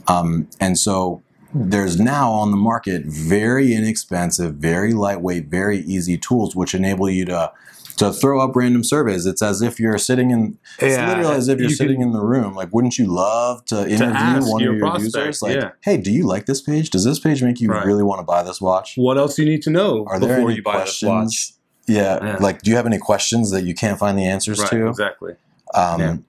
Right. 0.09 0.17
um, 0.17 0.49
and 0.61 0.79
so 0.79 1.23
there's 1.55 1.99
now 1.99 2.31
on 2.33 2.51
the 2.51 2.57
market 2.57 3.05
very 3.07 3.75
inexpensive 3.75 4.55
very 4.57 4.93
lightweight 4.93 5.47
very 5.47 5.79
easy 5.81 6.19
tools 6.19 6.55
which 6.55 6.75
enable 6.75 7.09
you 7.11 7.25
to 7.27 7.51
to 7.99 8.13
throw 8.13 8.41
up 8.41 8.55
random 8.57 8.83
surveys 8.85 9.27
it's 9.27 9.43
as 9.43 9.61
if 9.63 9.79
you're 9.81 9.99
sitting 9.99 10.31
in 10.31 10.59
it's 10.79 10.97
Yeah, 10.97 11.09
literally 11.09 11.37
as 11.37 11.49
if 11.49 11.59
you're 11.59 11.69
you 11.71 11.75
sitting 11.77 11.97
can- 12.01 12.09
in 12.09 12.13
the 12.13 12.21
room 12.25 12.55
like 12.55 12.73
wouldn't 12.73 12.99
you 12.99 13.07
love 13.07 13.65
to 13.67 13.83
interview 13.89 14.15
ask 14.15 14.51
one 14.51 14.63
your 14.63 14.73
of 14.73 14.79
your 14.79 14.87
prospect, 14.89 15.17
users 15.17 15.43
like 15.43 15.57
yeah. 15.57 15.71
hey 15.83 15.97
do 15.97 16.11
you 16.11 16.27
like 16.27 16.47
this 16.47 16.61
page 16.63 16.91
does 16.91 17.05
this 17.05 17.19
page 17.19 17.43
make 17.43 17.61
you 17.61 17.69
Right. 17.71 17.85
really 17.85 18.03
want 18.03 18.21
to 18.21 18.25
buy 18.25 18.43
this 18.43 18.61
watch 18.61 18.95
what 18.97 19.19
else 19.19 19.35
do 19.37 19.43
you 19.45 19.49
need 19.51 19.63
to 19.63 19.71
know 19.71 20.05
are 20.09 20.19
there 20.19 20.37
before 20.37 20.49
any 20.51 20.57
you 20.57 20.63
buy 20.63 20.85
this 20.85 21.03
watch? 21.03 21.25
questions? 21.25 21.55
Yeah, 21.87 22.19
Yeah. 22.23 22.37
like 22.41 22.63
do 22.63 22.71
you 22.71 22.77
have 22.77 22.87
any 22.87 22.99
questions 22.99 23.51
that 23.51 23.65
you 23.65 23.75
can't 23.75 23.99
find 23.99 24.19
the 24.19 24.25
answers 24.27 24.59
Right. 24.61 24.71
to? 24.71 24.89
Exactly. 24.89 25.35
Um. 25.75 26.25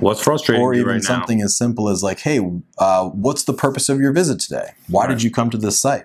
What's 0.00 0.20
frustrating 0.22 0.62
Or 0.62 0.74
you 0.74 0.80
even 0.82 0.94
right 0.94 1.02
something 1.02 1.40
as 1.40 1.56
simple 1.56 1.88
as 1.88 2.02
like, 2.02 2.20
hey, 2.20 2.38
uh, 2.78 3.06
what's 3.08 3.44
the 3.44 3.52
purpose 3.54 3.88
of 3.88 3.98
your 4.00 4.12
visit 4.12 4.38
today? 4.40 4.70
Why 4.88 5.04
Right. 5.04 5.10
did 5.10 5.22
you 5.22 5.30
come 5.30 5.48
to 5.50 5.56
this 5.56 5.80
site? 5.80 6.04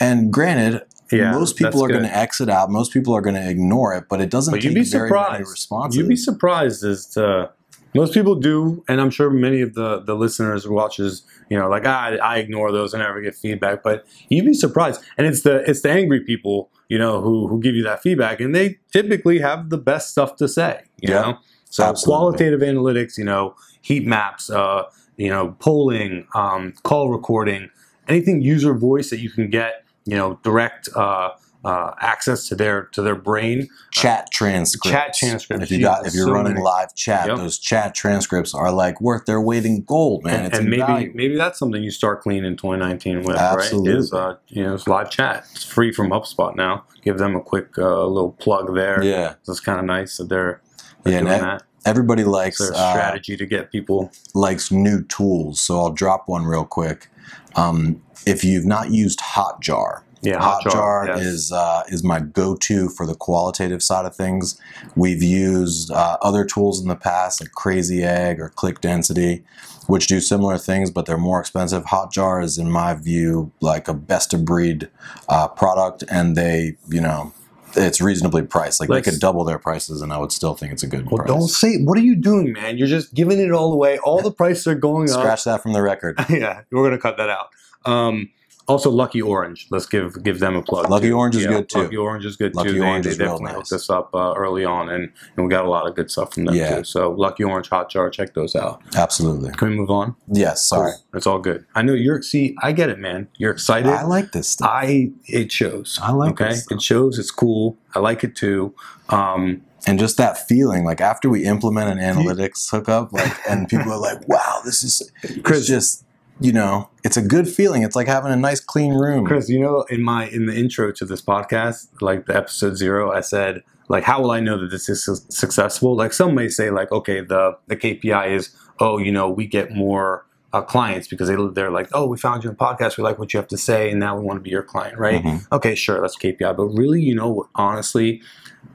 And 0.00 0.32
granted, 0.32 0.82
Yeah, 1.18 1.32
most 1.32 1.56
people 1.56 1.84
are 1.84 1.88
going 1.88 2.02
to 2.04 2.16
exit 2.16 2.48
out. 2.48 2.70
Most 2.70 2.92
people 2.92 3.14
are 3.14 3.20
going 3.20 3.34
to 3.36 3.48
ignore 3.50 3.94
it, 3.94 4.04
but 4.08 4.20
it 4.20 4.30
doesn't 4.30 4.52
But 4.52 4.62
you'd 4.64 4.74
be 4.74 4.84
very 4.84 5.10
many 5.10 5.20
surprised. 5.20 5.50
responses. 5.50 5.96
You'd 5.98 6.08
be 6.08 6.16
surprised 6.16 6.84
as 6.84 7.06
to 7.14 7.50
most 7.94 8.14
people 8.14 8.36
do, 8.36 8.84
and 8.88 9.00
I'm 9.00 9.10
sure 9.10 9.30
many 9.30 9.60
of 9.62 9.74
the 9.74 10.00
the 10.00 10.14
listeners 10.14 10.64
who 10.64 10.72
watches, 10.72 11.22
you 11.48 11.58
know, 11.58 11.68
like 11.68 11.84
I, 11.86 12.16
I 12.18 12.36
ignore 12.38 12.70
those 12.70 12.94
and 12.94 13.02
never 13.02 13.20
get 13.20 13.34
feedback. 13.34 13.82
But 13.82 14.06
you'd 14.28 14.44
be 14.46 14.54
surprised, 14.54 15.02
and 15.18 15.26
it's 15.26 15.42
the 15.42 15.68
it's 15.68 15.80
the 15.82 15.90
angry 15.90 16.20
people, 16.20 16.70
you 16.88 16.98
know, 16.98 17.20
who 17.20 17.48
who 17.48 17.60
give 17.60 17.74
you 17.74 17.82
that 17.84 18.00
feedback, 18.02 18.40
and 18.40 18.54
they 18.54 18.78
typically 18.92 19.40
have 19.40 19.70
the 19.70 19.78
best 19.78 20.10
stuff 20.10 20.36
to 20.36 20.46
say, 20.48 20.82
you 21.00 21.12
Yeah, 21.12 21.20
know. 21.22 21.38
So 21.70 21.84
absolutely. 21.84 22.18
qualitative 22.18 22.60
analytics, 22.60 23.18
you 23.18 23.24
know, 23.24 23.54
heat 23.80 24.06
maps, 24.06 24.50
uh, 24.50 24.84
you 25.16 25.28
know, 25.28 25.56
polling, 25.58 26.26
um, 26.34 26.74
call 26.84 27.10
recording, 27.10 27.70
anything 28.08 28.40
user 28.42 28.74
voice 28.74 29.10
that 29.10 29.18
you 29.20 29.30
can 29.30 29.50
get, 29.50 29.84
you 30.04 30.16
know, 30.16 30.38
direct. 30.42 30.88
Uh, 30.94 31.30
uh, 31.62 31.92
access 32.00 32.48
to 32.48 32.54
their 32.54 32.84
to 32.84 33.02
their 33.02 33.14
brain. 33.14 33.68
chat 33.92 34.26
transcripts. 34.32 34.90
Chat 34.98 35.12
transcripts, 35.12 35.64
If 35.64 35.70
you 35.70 35.82
got 35.82 36.06
if 36.06 36.14
you're 36.14 36.28
so 36.28 36.32
running 36.32 36.54
many. 36.54 36.64
live 36.64 36.94
chat, 36.94 37.26
Yep. 37.28 37.36
those 37.36 37.58
chat 37.58 37.94
transcripts 37.94 38.54
are 38.54 38.72
like 38.72 38.98
worth 39.02 39.26
their 39.26 39.42
weight 39.42 39.66
in 39.66 39.82
gold, 39.82 40.24
man. 40.24 40.36
and, 40.36 40.46
it's 40.46 40.58
and 40.58 40.70
maybe 40.70 40.80
invaluable. 40.80 41.16
maybe 41.16 41.36
that's 41.36 41.58
something 41.58 41.82
you 41.82 41.90
start 41.90 42.22
clean 42.22 42.46
in 42.46 42.56
2019 42.56 43.24
with, 43.24 43.36
Absolutely. 43.36 43.90
right? 43.92 43.98
Is 43.98 44.10
uh, 44.14 44.36
you 44.48 44.62
know, 44.64 44.74
it's 44.74 44.88
live 44.88 45.10
chat. 45.10 45.44
It's 45.52 45.62
free 45.62 45.92
from 45.92 46.08
HubSpot 46.08 46.56
now. 46.56 46.84
Give 47.02 47.18
them 47.18 47.36
a 47.36 47.42
quick 47.42 47.76
uh, 47.76 48.06
little 48.06 48.32
plug 48.32 48.74
there. 48.74 49.02
yeah, 49.04 49.34
it's 49.46 49.60
kind 49.60 49.78
of 49.78 49.84
nice 49.84 50.16
that 50.16 50.30
they're, 50.30 50.62
they're 51.02 51.12
yeah. 51.12 51.20
Doing 51.20 51.34
e- 51.34 51.40
that. 51.40 51.62
everybody 51.84 52.24
likes 52.24 52.58
uh, 52.58 52.72
strategy 52.72 53.36
to 53.36 53.44
get 53.44 53.70
people. 53.70 54.10
likes 54.34 54.70
new 54.70 55.02
tools, 55.02 55.60
so 55.60 55.78
I'll 55.78 55.92
drop 55.92 56.26
one 56.26 56.46
real 56.46 56.64
quick. 56.64 57.08
Um, 57.56 58.02
if 58.26 58.44
you've 58.44 58.66
not 58.66 58.90
used 58.90 59.20
Hotjar, 59.20 60.02
Yeah, 60.22 60.38
Hotjar 60.38 61.06
yes. 61.06 61.20
is 61.20 61.52
uh, 61.52 61.82
is 61.88 62.04
my 62.04 62.20
go-to 62.20 62.88
for 62.90 63.06
the 63.06 63.14
qualitative 63.14 63.82
side 63.82 64.04
of 64.04 64.14
things. 64.14 64.60
We've 64.94 65.22
used 65.22 65.90
uh, 65.90 66.18
other 66.20 66.44
tools 66.44 66.80
in 66.82 66.88
the 66.88 66.96
past, 66.96 67.40
like 67.40 67.52
Crazy 67.52 68.02
Egg 68.04 68.38
or 68.40 68.50
Click 68.50 68.80
Density, 68.80 69.42
which 69.86 70.06
do 70.06 70.20
similar 70.20 70.58
things, 70.58 70.90
but 70.90 71.06
they're 71.06 71.16
more 71.16 71.40
expensive. 71.40 71.84
Hotjar 71.84 72.44
is, 72.44 72.58
in 72.58 72.70
my 72.70 72.94
view, 72.94 73.50
like 73.60 73.88
a 73.88 73.94
best-of-breed 73.94 74.88
uh, 75.28 75.48
product, 75.48 76.04
and 76.10 76.36
they, 76.36 76.76
you 76.88 77.00
know, 77.00 77.32
it's 77.76 78.00
reasonably 78.00 78.42
priced. 78.42 78.80
Like 78.80 78.88
Let's- 78.88 79.04
they 79.06 79.12
could 79.12 79.20
double 79.20 79.44
their 79.44 79.58
prices, 79.58 80.02
and 80.02 80.12
I 80.12 80.18
would 80.18 80.32
still 80.32 80.54
think 80.54 80.72
it's 80.72 80.82
a 80.82 80.86
good 80.86 81.06
Well, 81.10 81.18
price. 81.18 81.28
don't 81.28 81.48
say. 81.48 81.76
What 81.82 81.96
are 81.98 82.02
you 82.02 82.16
doing, 82.16 82.52
man? 82.52 82.78
You're 82.78 82.88
just 82.88 83.14
giving 83.14 83.38
it 83.38 83.52
all 83.52 83.72
away. 83.72 83.98
All 83.98 84.20
the 84.22 84.30
prices 84.32 84.66
are 84.66 84.74
going 84.74 85.10
up. 85.10 85.18
Scratch 85.20 85.44
that 85.44 85.62
from 85.62 85.72
the 85.72 85.82
record. 85.82 86.16
yeah, 86.28 86.62
we're 86.70 86.84
gonna 86.84 86.98
cut 86.98 87.16
that 87.18 87.30
out. 87.30 87.48
Um, 87.84 88.30
also, 88.70 88.90
Lucky 88.90 89.20
Orange. 89.20 89.66
Let's 89.70 89.86
give 89.86 90.22
give 90.22 90.38
them 90.38 90.56
a 90.56 90.62
plug. 90.62 90.88
Lucky 90.88 91.08
too. 91.08 91.16
Orange 91.18 91.36
is 91.36 91.46
good, 91.46 91.68
too. 91.68 91.82
Lucky 91.82 91.96
Orange 91.96 92.24
is 92.24 92.36
good 92.36 92.54
Lucky 92.54 92.72
too. 92.72 92.82
Orange 92.82 93.04
they, 93.04 93.10
is 93.10 93.18
they 93.18 93.24
definitely 93.24 93.46
nice. 93.46 93.54
hooked 93.56 93.72
us 93.72 93.90
up 93.90 94.14
uh, 94.14 94.32
early 94.36 94.64
on, 94.64 94.88
and, 94.88 95.10
and 95.36 95.44
we 95.46 95.50
got 95.50 95.64
a 95.64 95.68
lot 95.68 95.86
of 95.88 95.94
good 95.94 96.10
stuff 96.10 96.34
from 96.34 96.44
them 96.46 96.54
Yeah. 96.54 96.76
too. 96.76 96.84
So 96.84 97.10
Lucky 97.12 97.44
Orange, 97.44 97.68
Hotjar, 97.68 98.10
check 98.12 98.34
those 98.34 98.54
out. 98.56 98.80
Absolutely. 98.96 99.50
Can 99.52 99.70
we 99.70 99.76
move 99.76 99.90
on? 99.90 100.14
Yes. 100.28 100.66
Sorry. 100.66 100.92
Cool. 100.92 101.04
It's 101.18 101.26
all 101.26 101.38
good. 101.38 101.66
I 101.74 101.82
know 101.82 101.92
you're. 101.94 102.22
See, 102.22 102.54
I 102.62 102.72
get 102.72 102.88
it, 102.88 102.98
man. 102.98 103.28
You're 103.36 103.52
excited. 103.52 103.90
I 103.90 104.04
like 104.04 104.32
this 104.32 104.48
stuff. 104.48 104.70
I 104.70 105.10
it 105.26 105.50
shows. 105.52 105.98
I 106.02 106.12
like 106.12 106.40
Okay, 106.40 106.54
it 106.70 106.80
shows. 106.80 107.18
It's 107.18 107.30
cool. 107.30 107.76
I 107.94 107.98
like 107.98 108.24
it 108.24 108.34
too. 108.36 108.74
Um, 109.08 109.62
and 109.86 109.98
just 109.98 110.16
that 110.18 110.46
feeling 110.46 110.84
like 110.84 111.00
after 111.00 111.28
we 111.30 111.44
implement 111.44 111.88
an 111.90 111.98
analytics 111.98 112.70
hookup 112.70 113.12
like 113.14 113.32
and 113.48 113.66
people 113.66 113.90
are 113.90 113.98
like 113.98 114.28
wow 114.28 114.60
this 114.62 114.82
is 114.82 115.10
Chris- 115.42 115.66
just 115.66 116.04
you 116.40 116.52
know 116.52 116.88
it's 117.04 117.16
a 117.16 117.22
good 117.22 117.48
feeling 117.48 117.82
it's 117.82 117.94
like 117.96 118.06
having 118.06 118.32
a 118.32 118.36
nice 118.36 118.60
clean 118.60 118.94
room 118.94 119.26
Chris, 119.26 119.48
you 119.48 119.60
know, 119.60 119.82
in 119.90 120.02
my 120.02 120.26
in 120.28 120.46
the 120.46 120.54
intro 120.56 120.90
to 120.92 121.04
this 121.04 121.22
podcast, 121.22 121.88
like 122.00 122.26
the 122.26 122.36
episode 122.36 122.76
zero, 122.76 123.12
I 123.12 123.20
said, 123.20 123.62
like, 123.88 124.04
how 124.04 124.20
will 124.22 124.30
I 124.30 124.40
know 124.40 124.58
that 124.60 124.70
this 124.70 124.88
is 124.88 125.04
su- 125.04 125.16
successful? 125.28 125.94
Like, 125.96 126.12
some 126.12 126.34
may 126.34 126.48
say, 126.48 126.70
like, 126.70 126.90
okay, 126.92 127.20
the 127.20 127.56
the 127.66 127.76
KPI 127.76 128.30
is, 128.30 128.54
oh, 128.78 128.98
you 128.98 129.12
know, 129.12 129.28
we 129.28 129.46
get 129.46 129.72
more 129.72 130.24
uh, 130.52 130.62
clients 130.62 131.08
because 131.08 131.28
they 131.28 131.36
they're 131.54 131.70
like, 131.70 131.88
oh, 131.92 132.06
we 132.06 132.16
found 132.16 132.42
you 132.44 132.50
in 132.50 132.56
podcast, 132.56 132.96
we 132.96 133.04
like 133.04 133.18
what 133.18 133.32
you 133.32 133.38
have 133.38 133.48
to 133.48 133.58
say, 133.58 133.90
and 133.90 133.98
now 134.00 134.16
we 134.16 134.24
want 134.24 134.38
to 134.38 134.42
be 134.42 134.50
your 134.50 134.62
client, 134.62 134.96
right? 134.98 135.22
Mhm. 135.22 135.46
Okay, 135.52 135.74
sure, 135.74 136.00
that's 136.00 136.16
KPI. 136.16 136.56
But 136.56 136.66
really, 136.66 137.02
you 137.02 137.14
know, 137.14 137.48
honestly, 137.54 138.22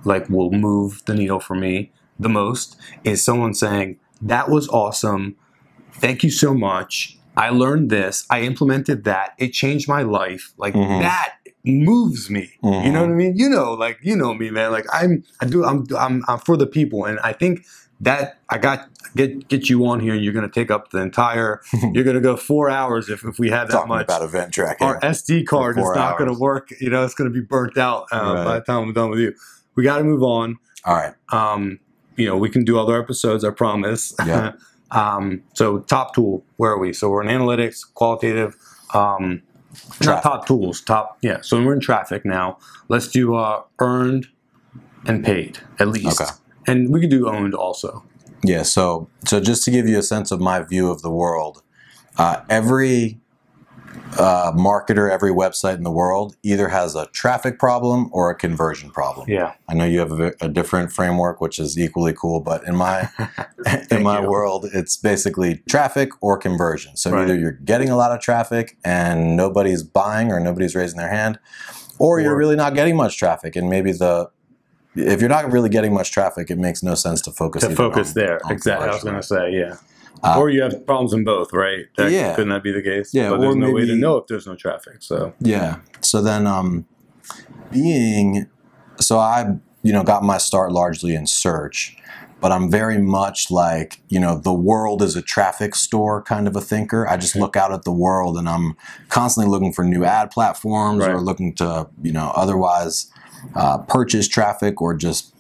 like, 0.04 0.30
will 0.30 0.52
move 0.52 1.02
the 1.06 1.14
needle 1.16 1.40
for 1.40 1.56
me 1.56 1.92
the 2.20 2.30
most 2.30 2.78
is 3.04 3.24
someone 3.24 3.54
saying 3.54 3.98
that 4.22 4.50
was 4.50 4.68
awesome. 4.70 5.36
Thank 5.94 6.24
you 6.24 6.30
so 6.30 6.54
much. 6.54 7.18
I 7.38 7.50
learned 7.50 7.90
this. 7.90 8.26
I 8.30 8.42
implemented 8.42 9.04
that. 9.06 9.34
It 9.38 9.50
changed 9.54 9.88
my 9.88 10.02
life. 10.04 10.54
Like 10.58 10.74
Mhm. 10.74 11.02
that 11.02 11.34
moves 11.64 12.30
me. 12.30 12.52
You 12.64 12.92
know 12.92 13.02
what 13.02 13.10
I 13.10 13.14
mean? 13.14 13.36
You 13.36 13.50
know, 13.50 13.74
like 13.74 14.00
you 14.04 14.16
know 14.16 14.34
me, 14.34 14.50
man. 14.52 14.72
Like 14.72 14.86
I'm, 14.94 15.24
I 15.42 15.46
do. 15.46 15.66
I'm, 15.66 15.86
I'm, 15.98 16.24
I'm 16.28 16.40
for 16.40 16.58
the 16.58 16.68
people, 16.68 17.06
and 17.06 17.20
I 17.22 17.34
think 17.34 17.66
that 18.02 18.38
I 18.50 18.58
got 18.58 18.88
get 19.16 19.48
get 19.48 19.70
you 19.70 19.86
on 19.88 20.00
here. 20.00 20.14
and 20.14 20.24
You're 20.24 20.34
going 20.34 20.48
to 20.50 20.54
take 20.54 20.70
up 20.70 20.92
the 20.92 21.00
entire. 21.00 21.62
you're 21.94 22.04
going 22.04 22.16
to 22.16 22.22
go 22.22 22.36
four 22.38 22.70
hours 22.70 23.10
if 23.10 23.24
if 23.26 23.40
we 23.40 23.50
have 23.50 23.68
that 23.70 23.74
Talking 23.74 23.90
much. 23.90 24.04
about 24.06 24.22
event 24.22 24.54
tracking. 24.54 24.86
Our 24.86 25.00
SD 25.00 25.46
card 25.48 25.78
is 25.80 25.86
not 25.96 26.18
going 26.18 26.32
to 26.32 26.38
work. 26.40 26.70
You 26.80 26.90
know, 26.90 27.04
it's 27.04 27.16
going 27.16 27.30
to 27.32 27.34
be 27.34 27.46
burnt 27.46 27.78
out 27.78 28.06
uh, 28.12 28.18
Right. 28.36 28.44
by 28.46 28.60
the 28.60 28.66
time 28.66 28.84
I'm 28.84 28.94
done 28.94 29.10
with 29.10 29.20
you. 29.20 29.34
We 29.76 29.84
got 29.84 29.98
to 29.98 30.04
move 30.04 30.24
on. 30.24 30.58
All 30.86 30.94
right. 30.96 31.14
Um, 31.30 31.80
you 32.16 32.28
know, 32.28 32.38
we 32.38 32.50
can 32.50 32.64
do 32.64 32.78
other 32.80 33.02
episodes. 33.02 33.44
I 33.44 33.50
promise. 33.50 34.14
Yeah. 34.26 34.54
um, 34.92 35.44
so 35.54 35.80
top 35.80 36.16
tool, 36.16 36.44
where 36.58 36.72
are 36.72 36.80
we? 36.80 36.94
So 36.94 37.10
we're 37.10 37.24
in 37.24 37.28
analytics, 37.28 37.82
qualitative. 37.94 38.56
Um, 38.94 39.42
not 40.04 40.24
top 40.24 40.48
tools. 40.48 40.82
Top. 40.82 41.18
Yeah. 41.22 41.42
So 41.42 41.62
we're 41.64 41.74
in 41.74 41.80
traffic 41.80 42.26
now. 42.26 42.58
Let's 42.88 43.08
do 43.08 43.36
uh, 43.36 43.64
earned 43.80 44.28
and 45.06 45.24
paid 45.24 45.60
at 45.80 45.88
least. 45.88 46.22
Okay. 46.22 46.32
And 46.68 46.92
we 46.92 47.02
could 47.02 47.10
do 47.10 47.28
owned 47.30 47.54
also. 47.54 48.04
Yeah, 48.44 48.64
so 48.64 49.10
so 49.26 49.40
just 49.40 49.64
to 49.64 49.72
give 49.72 49.88
you 49.88 49.98
a 49.98 50.04
sense 50.04 50.32
of 50.32 50.40
my 50.40 50.62
view 50.62 50.92
of 50.92 51.02
the 51.02 51.12
world, 51.12 51.64
uh, 52.18 52.42
every 52.50 53.20
uh, 54.18 54.52
marketer, 54.54 55.10
every 55.12 55.32
website 55.32 55.76
in 55.76 55.84
the 55.84 55.92
world 55.92 56.36
either 56.44 56.68
has 56.70 56.96
a 56.96 57.06
traffic 57.08 57.60
problem 57.60 58.10
or 58.14 58.30
a 58.30 58.36
conversion 58.36 58.90
problem. 58.90 59.30
Yeah. 59.30 59.54
I 59.68 59.74
know 59.74 59.86
you 59.86 60.00
have 60.00 60.20
a, 60.20 60.34
a 60.42 60.48
different 60.50 60.92
framework, 60.92 61.42
which 61.42 61.60
is 61.60 61.78
equally 61.78 62.14
cool, 62.14 62.40
but 62.40 62.64
in 62.68 62.76
my 62.76 63.10
in 63.92 64.04
my 64.04 64.22
you. 64.22 64.30
world, 64.30 64.68
it's 64.74 64.98
basically 64.98 65.64
traffic 65.70 66.10
or 66.22 66.38
conversion. 66.38 66.96
So 66.96 67.12
Right. 67.12 67.24
either 67.24 67.36
you're 67.38 67.52
getting 67.52 67.90
a 67.90 67.96
lot 67.96 68.12
of 68.12 68.20
traffic 68.22 68.78
and 68.84 69.36
nobody's 69.36 69.84
buying 69.84 70.32
or 70.32 70.40
nobody's 70.40 70.76
raising 70.76 70.98
their 70.98 71.10
hand, 71.10 71.40
or 72.00 72.20
you're 72.20 72.36
really 72.38 72.56
not 72.56 72.74
getting 72.76 72.96
much 72.96 73.18
traffic, 73.18 73.56
and 73.56 73.70
maybe 73.70 73.92
the 73.92 74.30
if 74.98 75.20
you're 75.20 75.30
not 75.30 75.52
really 75.52 75.68
getting 75.68 75.94
much 75.94 76.12
traffic, 76.12 76.50
it 76.50 76.58
makes 76.58 76.82
no 76.82 76.96
sense 76.96 77.22
to 77.24 77.32
focus 77.32 77.64
To 77.64 77.76
focus 77.76 78.10
on- 78.10 78.14
there. 78.16 78.40
on 78.46 78.52
Exactly. 78.54 78.88
I 78.88 78.94
was 78.94 79.04
going 79.04 79.16
to 79.18 79.24
say, 79.24 79.52
yeah. 79.52 79.76
Uh, 80.24 80.40
or 80.40 80.50
you 80.50 80.62
have 80.62 80.86
problems 80.86 81.14
in 81.14 81.24
both, 81.24 81.54
right? 81.54 81.86
That, 81.98 82.12
Yeah. 82.12 82.36
Couldn't 82.36 82.50
that 82.50 82.64
be 82.64 82.72
the 82.72 82.82
case? 82.82 83.14
Yeah, 83.14 83.30
But 83.30 83.42
there's 83.42 83.56
no 83.56 83.72
way 83.72 83.86
to 83.86 83.96
know 83.96 84.18
if 84.18 84.28
there's 84.28 84.48
no 84.48 84.56
traffic. 84.56 84.98
So 85.00 85.34
Yeah. 85.40 85.78
So 86.02 86.22
then, 86.22 86.48
um, 86.48 86.86
being, 87.72 88.48
so 89.00 89.20
I, 89.20 89.58
you 89.84 89.92
know, 89.94 90.04
got 90.04 90.24
my 90.24 90.38
start 90.38 90.72
largely 90.72 91.16
in 91.16 91.28
search, 91.28 91.98
but 92.42 92.52
I'm 92.52 92.70
very 92.70 93.00
much 93.00 93.50
like, 93.52 94.02
you 94.08 94.20
know, 94.20 94.38
the 94.38 94.54
world 94.54 95.02
is 95.02 95.16
a 95.16 95.22
traffic 95.22 95.76
store 95.76 96.22
kind 96.22 96.48
of 96.48 96.56
a 96.56 96.62
thinker. 96.62 97.08
I 97.08 97.18
just 97.18 97.36
look 97.36 97.56
out 97.56 97.72
at 97.72 97.84
the 97.84 97.92
world 97.92 98.38
and 98.38 98.48
I'm 98.48 98.78
constantly 99.10 99.52
looking 99.52 99.74
for 99.74 99.84
new 99.84 100.04
ad 100.04 100.32
platforms 100.32 101.04
or 101.06 101.20
looking 101.22 101.54
to, 101.56 101.88
you 102.02 102.12
know, 102.12 102.32
otherwise 102.36 103.12
uh, 103.56 103.80
purchase 103.80 104.28
traffic 104.28 104.82
or 104.82 104.94
just 104.94 105.35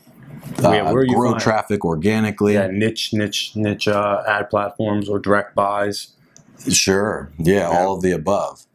uh, 0.63 0.71
Yeah, 0.71 0.84
where 0.91 1.01
are 1.01 1.05
you 1.05 1.15
grow 1.15 1.31
find- 1.31 1.41
traffic 1.41 1.86
organically. 1.86 2.53
yeah, 2.53 2.67
niche, 2.67 3.13
niche, 3.13 3.55
niche 3.55 3.88
uh, 3.88 4.23
ad 4.27 4.49
platforms 4.49 5.10
or 5.10 5.19
direct 5.19 5.55
buys. 5.55 6.10
Sure. 6.69 7.29
Yeah, 7.38 7.69
Yeah. 7.69 7.77
all 7.77 7.95
of 7.95 8.01
the 8.01 8.12
above. 8.12 8.65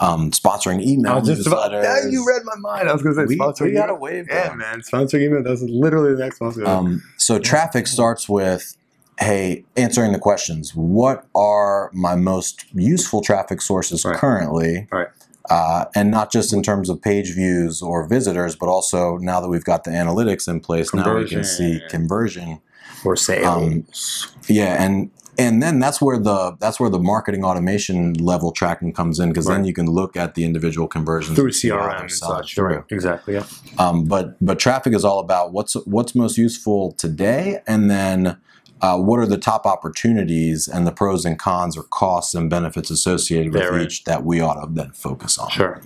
Um, 0.00 0.30
sponsoring 0.30 0.80
email 0.84 1.12
I 1.12 1.18
was 1.18 1.46
about. 1.46 1.72
newsletters. 1.72 1.82
Yeah, 2.04 2.10
you 2.10 2.24
read 2.26 2.42
my 2.44 2.54
mind. 2.56 2.88
I 2.88 2.92
was 2.92 3.02
going 3.02 3.16
to 3.16 3.20
say 3.22 3.26
We, 3.26 3.34
sponsor 3.34 3.64
we 3.64 3.72
got 3.72 3.90
a 3.90 3.94
wave 3.94 4.26
Yeah, 4.30 4.46
going. 4.48 4.58
man. 4.58 4.82
Sponsor 4.82 5.18
email. 5.18 5.42
That's 5.42 5.62
literally 5.62 6.14
the 6.14 6.20
next 6.22 6.40
one. 6.40 6.64
Um, 6.66 7.02
so 7.16 7.38
traffic 7.40 7.88
starts 7.88 8.28
with, 8.28 8.76
hey, 9.18 9.64
answering 9.76 10.12
the 10.12 10.20
questions. 10.20 10.72
What 10.74 11.26
are 11.34 11.90
my 11.92 12.14
most 12.14 12.64
useful 12.74 13.22
traffic 13.22 13.60
sources 13.60 14.04
Right. 14.04 14.16
currently? 14.16 14.86
Right. 14.92 15.08
Uh, 15.50 15.86
and 15.94 16.10
not 16.10 16.30
just 16.30 16.52
in 16.52 16.62
terms 16.62 16.90
of 16.90 17.00
page 17.00 17.34
views 17.34 17.80
or 17.80 18.06
visitors, 18.06 18.54
but 18.54 18.68
also 18.68 19.16
now 19.18 19.40
that 19.40 19.48
we've 19.48 19.64
got 19.64 19.84
the 19.84 19.90
analytics 19.90 20.46
in 20.48 20.60
place, 20.60 20.92
now 20.92 21.16
we 21.16 21.28
can 21.28 21.44
see 21.44 21.80
Conversion. 21.88 22.44
conversion. 22.48 22.60
or 23.04 23.16
sales. 23.16 24.34
Yeah, 24.48 24.82
and 24.82 25.10
and 25.38 25.62
then 25.62 25.78
that's 25.78 26.02
where 26.02 26.18
the 26.18 26.56
that's 26.58 26.80
where 26.80 26.90
the 26.90 26.98
marketing 26.98 27.44
automation 27.44 28.14
level 28.14 28.50
tracking 28.50 28.92
comes 28.92 29.20
in 29.20 29.28
because 29.28 29.46
then 29.46 29.64
you 29.64 29.72
can 29.72 29.86
look 29.86 30.16
at 30.16 30.34
the 30.34 30.44
individual 30.44 30.88
conversions 30.88 31.36
through 31.36 31.46
and 31.46 31.54
CRM 31.54 32.00
and 32.00 32.10
selling 32.10 32.42
such. 32.42 32.54
through. 32.56 32.64
Right. 32.76 32.84
Exactly. 32.90 33.34
Yeah. 33.34 33.46
Um, 33.78 34.04
but 34.04 34.36
but 34.44 34.58
traffic 34.58 34.92
is 34.94 35.04
all 35.04 35.20
about 35.20 35.52
what's 35.52 35.74
what's 35.86 36.14
most 36.16 36.36
useful 36.36 36.92
today, 36.92 37.60
and 37.68 37.88
then 37.88 38.36
uh, 38.80 38.96
what 38.98 39.18
are 39.18 39.26
the 39.26 39.38
top 39.38 39.66
opportunities 39.66 40.68
and 40.68 40.86
the 40.86 40.92
pros 40.92 41.24
and 41.24 41.38
cons 41.38 41.76
or 41.76 41.82
costs 41.84 42.34
and 42.34 42.48
benefits 42.48 42.90
associated 42.90 43.52
with 43.52 43.82
each 43.82 44.04
that 44.04 44.24
we 44.24 44.40
ought 44.40 44.62
to 44.64 44.72
then 44.72 44.90
focus 44.92 45.38
on. 45.38 45.50
Sure. 45.50 45.80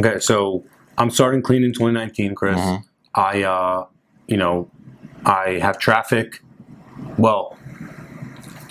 Okay, 0.00 0.18
so 0.18 0.64
I'm 0.98 1.10
starting 1.10 1.42
clean 1.42 1.62
in 1.64 1.72
2019, 1.72 2.34
Chris. 2.34 2.58
Mhm. 2.58 2.82
I, 3.14 3.42
uh, 3.42 3.86
you 4.26 4.36
know, 4.36 4.68
I 5.24 5.58
have 5.62 5.78
traffic. 5.78 6.42
Well, 7.18 7.56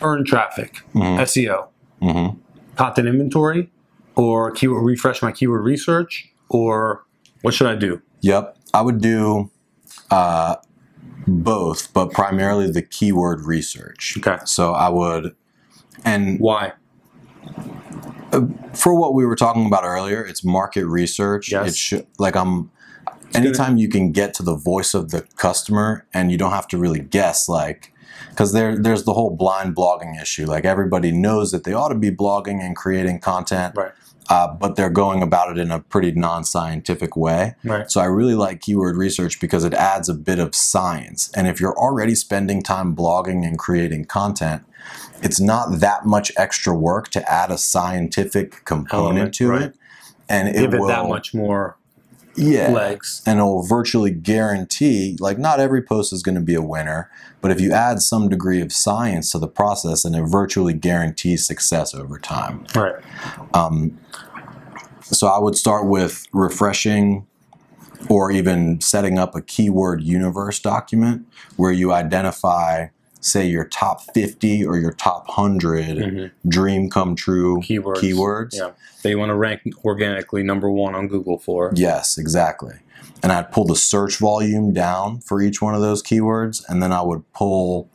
earn 0.02 0.26
traffic, 0.26 0.82
Mhm. 0.94 1.20
SEO, 1.20 1.68
Mhm. 2.02 2.38
content 2.76 3.08
inventory, 3.08 3.72
or 4.16 4.52
keyword 4.52 4.84
refresh 4.86 5.22
my 5.22 5.32
keyword 5.32 5.64
research, 5.64 6.30
or 6.50 7.04
what 7.42 7.54
should 7.54 7.68
I 7.68 7.76
do? 7.76 8.02
Yep, 8.22 8.58
I 8.74 8.82
would 8.82 9.00
do 9.02 9.50
uh, 10.12 10.56
both, 11.28 11.94
but 11.94 12.12
primarily 12.12 12.70
the 12.70 12.82
keyword 12.82 13.42
research. 13.42 14.16
Okay. 14.18 14.38
So 14.46 14.74
I 14.74 14.90
would, 14.90 15.36
and 16.04 16.40
Why? 16.40 16.74
Uh, 18.32 18.48
for 18.74 18.96
what 18.96 19.14
we 19.14 19.26
were 19.26 19.36
talking 19.36 19.66
about 19.66 19.84
earlier, 19.84 20.24
it's 20.24 20.44
market 20.44 20.86
research. 20.86 21.52
Yes. 21.52 21.70
It 21.70 21.76
should 21.76 22.08
like 22.18 22.36
I'm. 22.36 22.72
Anytime 23.36 23.78
you 23.78 23.90
can 23.90 24.12
get 24.12 24.36
to 24.36 24.44
the 24.44 24.56
voice 24.56 24.94
of 24.94 25.10
the 25.10 25.22
customer 25.38 26.06
and 26.14 26.32
you 26.32 26.38
don't 26.38 26.52
have 26.52 26.68
to 26.68 26.78
really 26.78 27.00
guess, 27.00 27.50
like, 27.50 27.92
because 28.30 28.54
there 28.54 28.78
there's 28.78 29.04
the 29.04 29.14
whole 29.14 29.36
blind 29.36 29.76
blogging 29.76 30.22
issue. 30.22 30.46
Like 30.46 30.66
everybody 30.66 31.12
knows 31.12 31.52
that 31.52 31.64
they 31.64 31.74
ought 31.74 31.90
to 31.90 31.96
be 31.96 32.12
blogging 32.12 32.62
and 32.62 32.76
creating 32.76 33.20
content, 33.20 33.76
Right. 33.76 33.92
Uh, 34.30 34.48
but 34.48 34.76
they're 34.76 34.90
going 34.90 35.22
about 35.22 35.52
it 35.52 35.58
in 35.58 35.72
a 35.72 35.80
pretty 35.80 36.12
non-scientific 36.12 37.16
way. 37.16 37.56
Right. 37.64 37.90
So 37.90 38.02
I 38.02 38.06
really 38.06 38.36
like 38.36 38.62
keyword 38.62 38.96
research 38.96 39.40
because 39.40 39.64
it 39.64 39.74
adds 39.74 40.10
a 40.10 40.14
bit 40.14 40.40
of 40.40 40.56
science. 40.56 41.32
And 41.36 41.48
if 41.48 41.60
you're 41.60 41.78
already 41.78 42.16
spending 42.16 42.64
time 42.64 42.96
blogging 42.96 43.46
and 43.46 43.58
creating 43.58 44.06
content, 44.06 44.64
it's 45.22 45.40
not 45.40 45.80
that 45.80 46.06
much 46.06 46.32
extra 46.38 46.76
work 46.76 47.10
to 47.10 47.32
add 47.32 47.52
a 47.52 47.58
scientific 47.58 48.66
component 48.66 49.18
Element, 49.18 49.34
to 49.36 49.50
right. 49.50 49.62
it. 49.64 49.76
And 50.30 50.48
it 50.50 50.54
Give 50.54 50.74
it 50.74 50.80
will, 50.80 50.88
that 50.88 51.08
much 51.08 51.34
more 51.34 51.78
yeah, 52.36 52.70
legs. 52.70 53.22
and 53.26 53.40
it 53.40 53.44
will 53.44 53.64
virtually 53.64 54.12
guarantee, 54.12 55.18
like 55.20 55.38
not 55.38 55.60
every 55.60 55.82
post 55.82 56.14
is 56.14 56.24
going 56.24 56.36
to 56.36 56.42
be 56.42 56.56
a 56.56 56.62
winner, 56.62 57.10
but 57.42 57.52
if 57.52 57.60
you 57.62 57.72
add 57.72 58.02
some 58.02 58.30
degree 58.30 58.62
of 58.62 58.72
science 58.72 59.32
to 59.32 59.40
the 59.40 59.48
process, 59.48 60.04
then 60.04 60.16
it 60.16 60.24
virtually 60.24 60.74
guarantees 60.74 61.46
success 61.46 61.94
over 61.94 62.18
time. 62.18 62.66
Right. 62.76 62.96
Um, 63.54 64.00
so 65.02 65.28
I 65.28 65.40
would 65.40 65.56
start 65.56 65.86
with 65.86 66.26
refreshing 66.32 67.28
or 68.10 68.32
even 68.32 68.82
setting 68.82 69.18
up 69.18 69.36
a 69.36 69.42
keyword 69.42 70.02
universe 70.02 70.60
document 70.60 71.26
where 71.56 71.72
you 71.72 71.92
identify, 71.92 72.88
say, 73.26 73.46
your 73.48 73.64
top 73.66 74.02
50 74.14 74.66
or 74.66 74.78
your 74.78 74.92
top 74.94 75.28
100 75.30 75.98
Mhm. 75.98 76.32
dream 76.48 76.90
come 76.90 77.16
true 77.16 77.60
Keywords. 77.62 77.98
keywords. 77.98 78.50
Yeah. 78.58 78.72
That 79.02 79.10
you 79.10 79.18
want 79.20 79.30
to 79.30 79.36
rank 79.36 79.62
organically 79.84 80.44
number 80.44 80.70
one 80.70 80.96
on 80.96 81.08
Google 81.08 81.38
for. 81.40 81.72
Yes, 81.76 82.18
exactly. 82.18 82.76
And 83.22 83.32
I'd 83.32 83.52
pull 83.52 83.66
the 83.66 83.76
search 83.76 84.18
volume 84.18 84.74
down 84.74 85.20
for 85.20 85.42
each 85.42 85.62
one 85.62 85.76
of 85.76 85.82
those 85.82 86.04
keywords, 86.04 86.62
and 86.68 86.82
then 86.84 86.92
I 86.92 87.02
would 87.02 87.24
pull 87.34 87.90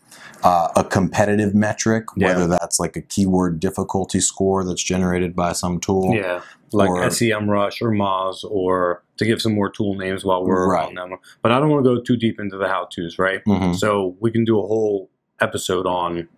uh, 0.45 0.69
a 0.77 0.85
competitive 0.85 1.53
metric, 1.53 2.05
Yeah. 2.17 2.29
whether 2.29 2.47
that's 2.47 2.79
like 2.79 2.97
a 2.97 3.01
keyword 3.01 3.59
difficulty 3.59 4.21
score 4.21 4.63
that's 4.65 4.83
generated 4.85 5.35
by 5.35 5.51
some 5.51 5.81
tool. 5.81 6.15
Yeah, 6.15 6.43
like 6.73 6.89
Or- 6.91 7.03
SEMrush 7.07 7.83
or 7.83 7.91
Moz, 7.91 8.45
or 8.49 9.03
to 9.17 9.25
give 9.25 9.43
some 9.43 9.53
more 9.53 9.69
tool 9.69 9.97
names 9.97 10.25
while 10.25 10.45
we're 10.47 10.71
Right. 10.71 10.87
on 10.87 10.95
them. 10.95 11.19
But 11.43 11.51
I 11.51 11.59
don't 11.59 11.71
want 11.71 11.85
to 11.85 11.93
go 11.97 12.01
too 12.01 12.17
deep 12.17 12.39
into 12.39 12.57
the 12.57 12.69
how 12.69 12.87
tos, 12.89 13.19
right? 13.19 13.41
Mhm. 13.49 13.75
So 13.75 14.15
we 14.21 14.31
can 14.31 14.45
do 14.45 14.61
a 14.61 14.63
whole 14.63 15.11
episode 15.41 15.87
on 15.87 16.29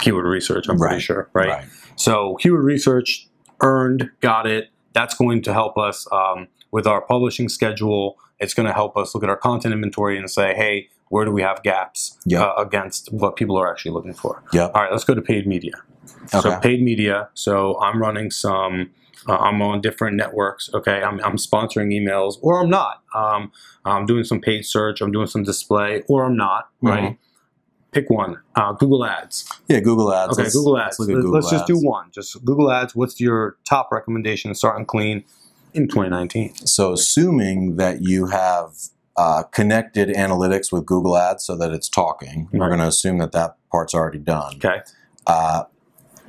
keyword 0.00 0.26
research. 0.26 0.68
I'm 0.68 0.78
pretty 0.78 1.00
sure, 1.00 1.28
right? 1.32 1.64
So 1.96 2.36
keyword 2.40 2.64
research 2.64 3.28
earned, 3.62 4.10
got 4.20 4.46
it. 4.46 4.70
That's 4.92 5.14
going 5.14 5.42
to 5.42 5.52
help 5.52 5.76
us 5.78 6.06
um, 6.12 6.48
with 6.70 6.86
our 6.86 7.00
publishing 7.00 7.48
schedule. 7.48 8.18
It's 8.40 8.54
going 8.54 8.66
to 8.66 8.72
help 8.72 8.96
us 8.96 9.14
look 9.14 9.22
at 9.24 9.30
our 9.30 9.36
content 9.36 9.72
inventory 9.74 10.18
and 10.18 10.30
say, 10.30 10.54
hey, 10.54 10.88
where 11.08 11.24
do 11.24 11.30
we 11.30 11.42
have 11.42 11.62
gaps 11.62 12.18
Yep. 12.26 12.40
uh, 12.42 12.54
against 12.60 13.12
what 13.12 13.36
people 13.36 13.56
are 13.56 13.70
actually 13.70 13.92
looking 13.92 14.14
for. 14.14 14.42
Yep. 14.52 14.72
All 14.74 14.82
right, 14.82 14.90
let's 14.90 15.04
go 15.04 15.14
to 15.14 15.22
paid 15.22 15.46
media. 15.46 15.74
Okay. 16.34 16.40
So 16.40 16.58
paid 16.60 16.82
media. 16.82 17.28
So 17.34 17.78
I'm 17.80 18.00
running 18.00 18.30
some. 18.30 18.90
Uh, 19.26 19.36
I'm 19.38 19.62
on 19.62 19.80
different 19.80 20.16
networks. 20.16 20.68
Okay, 20.74 21.02
I'm, 21.02 21.18
I'm 21.24 21.36
sponsoring 21.36 21.88
emails, 21.94 22.34
or 22.42 22.60
I'm 22.60 22.68
not. 22.68 23.02
Um, 23.14 23.52
I'm 23.84 24.04
doing 24.04 24.24
some 24.24 24.38
paid 24.40 24.66
search. 24.66 25.00
I'm 25.00 25.12
doing 25.12 25.26
some 25.28 25.44
display, 25.44 26.02
or 26.08 26.24
I'm 26.24 26.36
not. 26.36 26.68
Right. 26.82 27.02
Mm-hmm. 27.02 27.14
Pick 27.94 28.10
one. 28.10 28.38
Uh, 28.56 28.72
Google 28.72 29.04
Ads. 29.04 29.48
Yeah, 29.68 29.78
Google 29.80 30.12
Ads. 30.12 30.32
Okay, 30.32 30.42
Let's- 30.42 30.54
Google 30.54 30.72
let's 30.72 31.00
Ads. 31.00 31.08
Let's, 31.08 31.22
Google 31.22 31.40
just 31.42 31.66
do 31.66 31.78
one. 31.78 32.10
Just 32.10 32.44
Google 32.44 32.70
Ads. 32.72 32.96
What's 32.96 33.20
your 33.20 33.56
top 33.64 33.90
recommendation 33.92 34.50
to 34.50 34.54
start 34.54 34.76
and 34.76 34.86
clean 34.86 35.24
in 35.72 35.86
2019? 35.86 36.66
So, 36.66 36.92
assuming 36.92 37.76
that 37.76 38.02
you 38.02 38.26
have 38.26 38.72
uh, 39.16 39.44
connected 39.44 40.08
analytics 40.08 40.72
with 40.72 40.84
Google 40.84 41.16
Ads 41.16 41.44
so 41.44 41.56
that 41.56 41.70
it's 41.70 41.88
talking, 41.88 42.48
we're 42.52 42.66
going 42.66 42.80
to 42.80 42.88
assume 42.88 43.18
that 43.18 43.30
that 43.32 43.56
part's 43.70 43.94
already 43.94 44.18
done. 44.18 44.56
Okay. 44.56 44.80
Uh, 45.26 45.64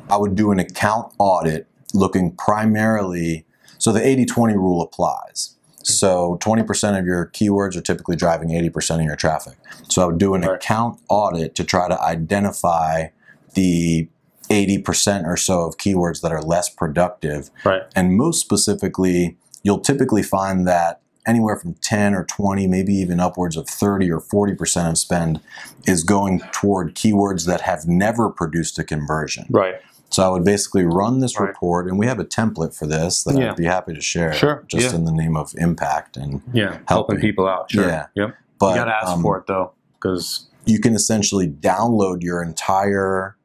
I 0.10 0.18
would 0.18 0.36
do 0.36 0.52
an 0.52 0.60
account 0.60 1.12
audit 1.18 1.68
looking 1.96 2.36
primarily, 2.36 3.46
so 3.80 3.92
the 3.92 4.06
80 4.06 4.26
20 4.26 4.54
rule 4.54 4.82
applies. 4.82 5.56
Mm-hmm. 5.86 5.94
So 5.94 6.38
20% 6.42 7.00
of 7.00 7.06
your 7.06 7.28
keywords 7.28 7.76
are 7.76 7.82
typically 7.82 8.16
driving 8.16 8.50
80% 8.50 8.96
of 9.00 9.02
your 9.04 9.16
traffic. 9.16 9.54
So 9.88 10.02
I 10.02 10.06
would 10.06 10.18
do 10.18 10.34
an 10.34 10.42
Right. 10.42 10.56
account 10.56 11.00
audit 11.10 11.56
to 11.56 11.64
try 11.64 11.88
to 11.88 12.02
identify 12.02 13.08
the 13.54 14.08
80% 14.50 15.26
or 15.26 15.38
so 15.38 15.62
of 15.62 15.78
keywords 15.78 16.22
that 16.22 16.32
are 16.32 16.42
less 16.42 16.70
productive 16.70 17.50
Right. 17.64 17.84
and 17.96 18.16
most 18.16 18.42
specifically, 18.42 19.38
you'll 19.64 19.80
typically 19.80 20.22
find 20.24 20.68
that 20.68 21.02
anywhere 21.28 21.56
from 21.56 21.74
10 21.82 22.14
or 22.14 22.24
20, 22.24 22.68
maybe 22.68 22.94
even 22.94 23.20
upwards 23.20 23.58
of 23.58 23.68
30 23.68 24.12
or 24.12 24.20
40% 24.20 24.90
of 24.92 24.98
spend 25.00 25.40
is 25.88 26.04
going 26.04 26.40
toward 26.52 26.94
keywords 26.94 27.48
that 27.48 27.62
have 27.62 27.88
never 27.88 28.30
produced 28.30 28.78
a 28.78 28.84
conversion. 28.84 29.48
Right. 29.50 29.76
So 30.10 30.24
I 30.24 30.30
would 30.30 30.44
basically 30.46 30.86
run 30.86 31.20
this 31.20 31.40
Right. 31.40 31.48
report, 31.50 31.88
and 31.88 31.98
we 32.00 32.06
have 32.08 32.20
a 32.20 32.24
template 32.26 32.74
for 32.76 32.86
this 32.88 33.24
that 33.24 33.36
Yeah. 33.38 33.52
I'd 33.52 33.58
be 33.58 33.66
happy 33.66 33.94
to 33.94 34.02
share 34.02 34.32
Sure, 34.34 34.64
just 34.68 34.92
yeah. 34.92 34.96
in 34.96 35.06
the 35.06 35.12
name 35.12 35.36
of 35.36 35.54
impact. 35.58 36.16
And 36.16 36.42
Yeah. 36.54 36.66
Helping 36.66 36.86
Helping. 36.88 37.20
people 37.20 37.48
out. 37.48 37.72
Sure. 37.72 37.88
Yeah. 37.88 38.06
Yep. 38.16 38.36
but 38.58 38.70
you 38.70 38.76
gotta 38.76 38.96
ask 38.96 39.08
um, 39.08 39.22
for 39.22 39.38
it 39.38 39.48
though, 39.48 39.72
because 39.96 40.48
you 40.66 40.80
can 40.80 40.96
essentially 40.96 41.48
download 41.48 42.24
your 42.24 42.42
entire 42.42 43.36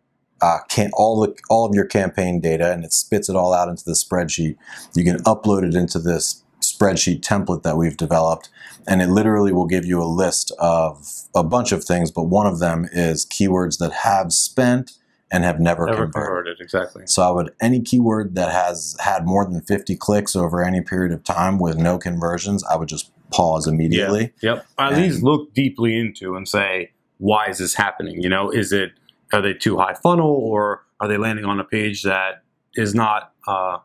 uh, 0.43 0.59
can 0.71 0.91
all 0.95 1.21
the 1.21 1.35
all 1.51 1.67
of 1.67 1.75
your 1.75 1.85
campaign 1.85 2.41
data 2.41 2.73
and 2.73 2.83
it 2.83 2.93
spits 2.95 3.29
it 3.29 3.37
all 3.37 3.53
out 3.53 3.69
into 3.69 3.85
the 3.85 3.93
spreadsheet. 3.93 4.57
You 4.95 5.05
can 5.05 5.19
upload 5.25 5.65
it 5.69 5.75
into 5.75 5.99
this 5.99 6.43
spreadsheet 6.63 7.21
template 7.21 7.63
that 7.63 7.77
we've 7.77 7.97
developed, 7.97 8.49
and 8.87 9.03
it 9.03 9.09
literally 9.11 9.53
will 9.53 9.67
give 9.67 9.85
you 9.85 10.01
a 10.03 10.05
list 10.07 10.51
of 10.59 11.07
a 11.35 11.43
bunch 11.45 11.73
of 11.73 11.85
things. 11.85 12.11
But 12.11 12.23
one 12.29 12.47
of 12.47 12.59
them 12.59 12.89
is 12.93 13.27
keywords 13.27 13.77
that 13.79 13.93
have 13.93 14.33
spent 14.33 14.93
and 15.33 15.45
have 15.45 15.61
never, 15.61 15.87
never 15.87 16.05
converted. 16.05 16.13
converted. 16.15 16.61
Exactly. 16.61 17.03
So 17.07 17.23
I 17.23 17.31
would 17.31 17.53
any 17.61 17.81
keyword 17.81 18.35
that 18.35 18.51
has 18.53 18.97
had 19.01 19.27
more 19.27 19.45
than 19.45 19.61
50 19.63 19.97
clicks 19.97 20.35
over 20.35 20.63
any 20.63 20.81
period 20.81 21.13
of 21.13 21.23
time 21.25 21.59
with 21.59 21.77
no 21.77 21.99
conversions, 21.99 22.65
I 22.65 22.77
would 22.77 22.89
just 22.89 23.13
pause 23.33 23.67
immediately. 23.67 24.33
Yep. 24.43 24.67
At 24.79 24.93
And- 24.93 25.03
least 25.03 25.23
look 25.23 25.55
deeply 25.55 25.97
into 25.97 26.35
and 26.37 26.49
say, 26.49 26.91
why 27.19 27.47
is 27.47 27.59
this 27.59 27.75
happening? 27.75 28.21
You 28.23 28.29
know, 28.29 28.51
is 28.51 28.73
it 28.73 28.93
are 29.33 29.41
they 29.41 29.55
too 29.55 29.77
high 29.79 29.95
funnel 29.95 30.27
or 30.31 30.83
are 30.99 31.07
they 31.07 31.17
landing 31.17 31.45
on 31.45 31.61
a 31.61 31.65
page 31.65 32.03
that 32.03 32.43
is 32.75 32.95
not 32.95 33.33
uh, 33.47 33.79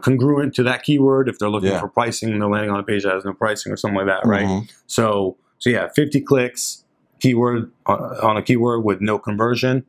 congruent 0.00 0.54
to 0.54 0.62
that 0.62 0.82
keyword? 0.84 1.28
If 1.28 1.38
they're 1.38 1.48
looking 1.50 1.70
Yeah. 1.70 1.80
for 1.80 1.88
pricing 1.88 2.30
and 2.32 2.40
they're 2.40 2.48
landing 2.48 2.70
on 2.70 2.78
a 2.78 2.84
page 2.84 3.02
that 3.02 3.12
has 3.14 3.24
no 3.24 3.32
pricing 3.32 3.72
or 3.72 3.76
something 3.76 3.96
like 3.96 4.06
that, 4.06 4.24
right? 4.28 4.46
Mhm. 4.46 4.70
So, 4.86 5.36
so 5.58 5.70
yeah, 5.70 5.88
50 5.88 6.20
clicks, 6.20 6.84
keyword 7.20 7.70
uh, 7.86 7.92
on 8.22 8.36
a 8.36 8.42
keyword 8.42 8.84
with 8.84 9.00
no 9.00 9.18
conversion, 9.18 9.84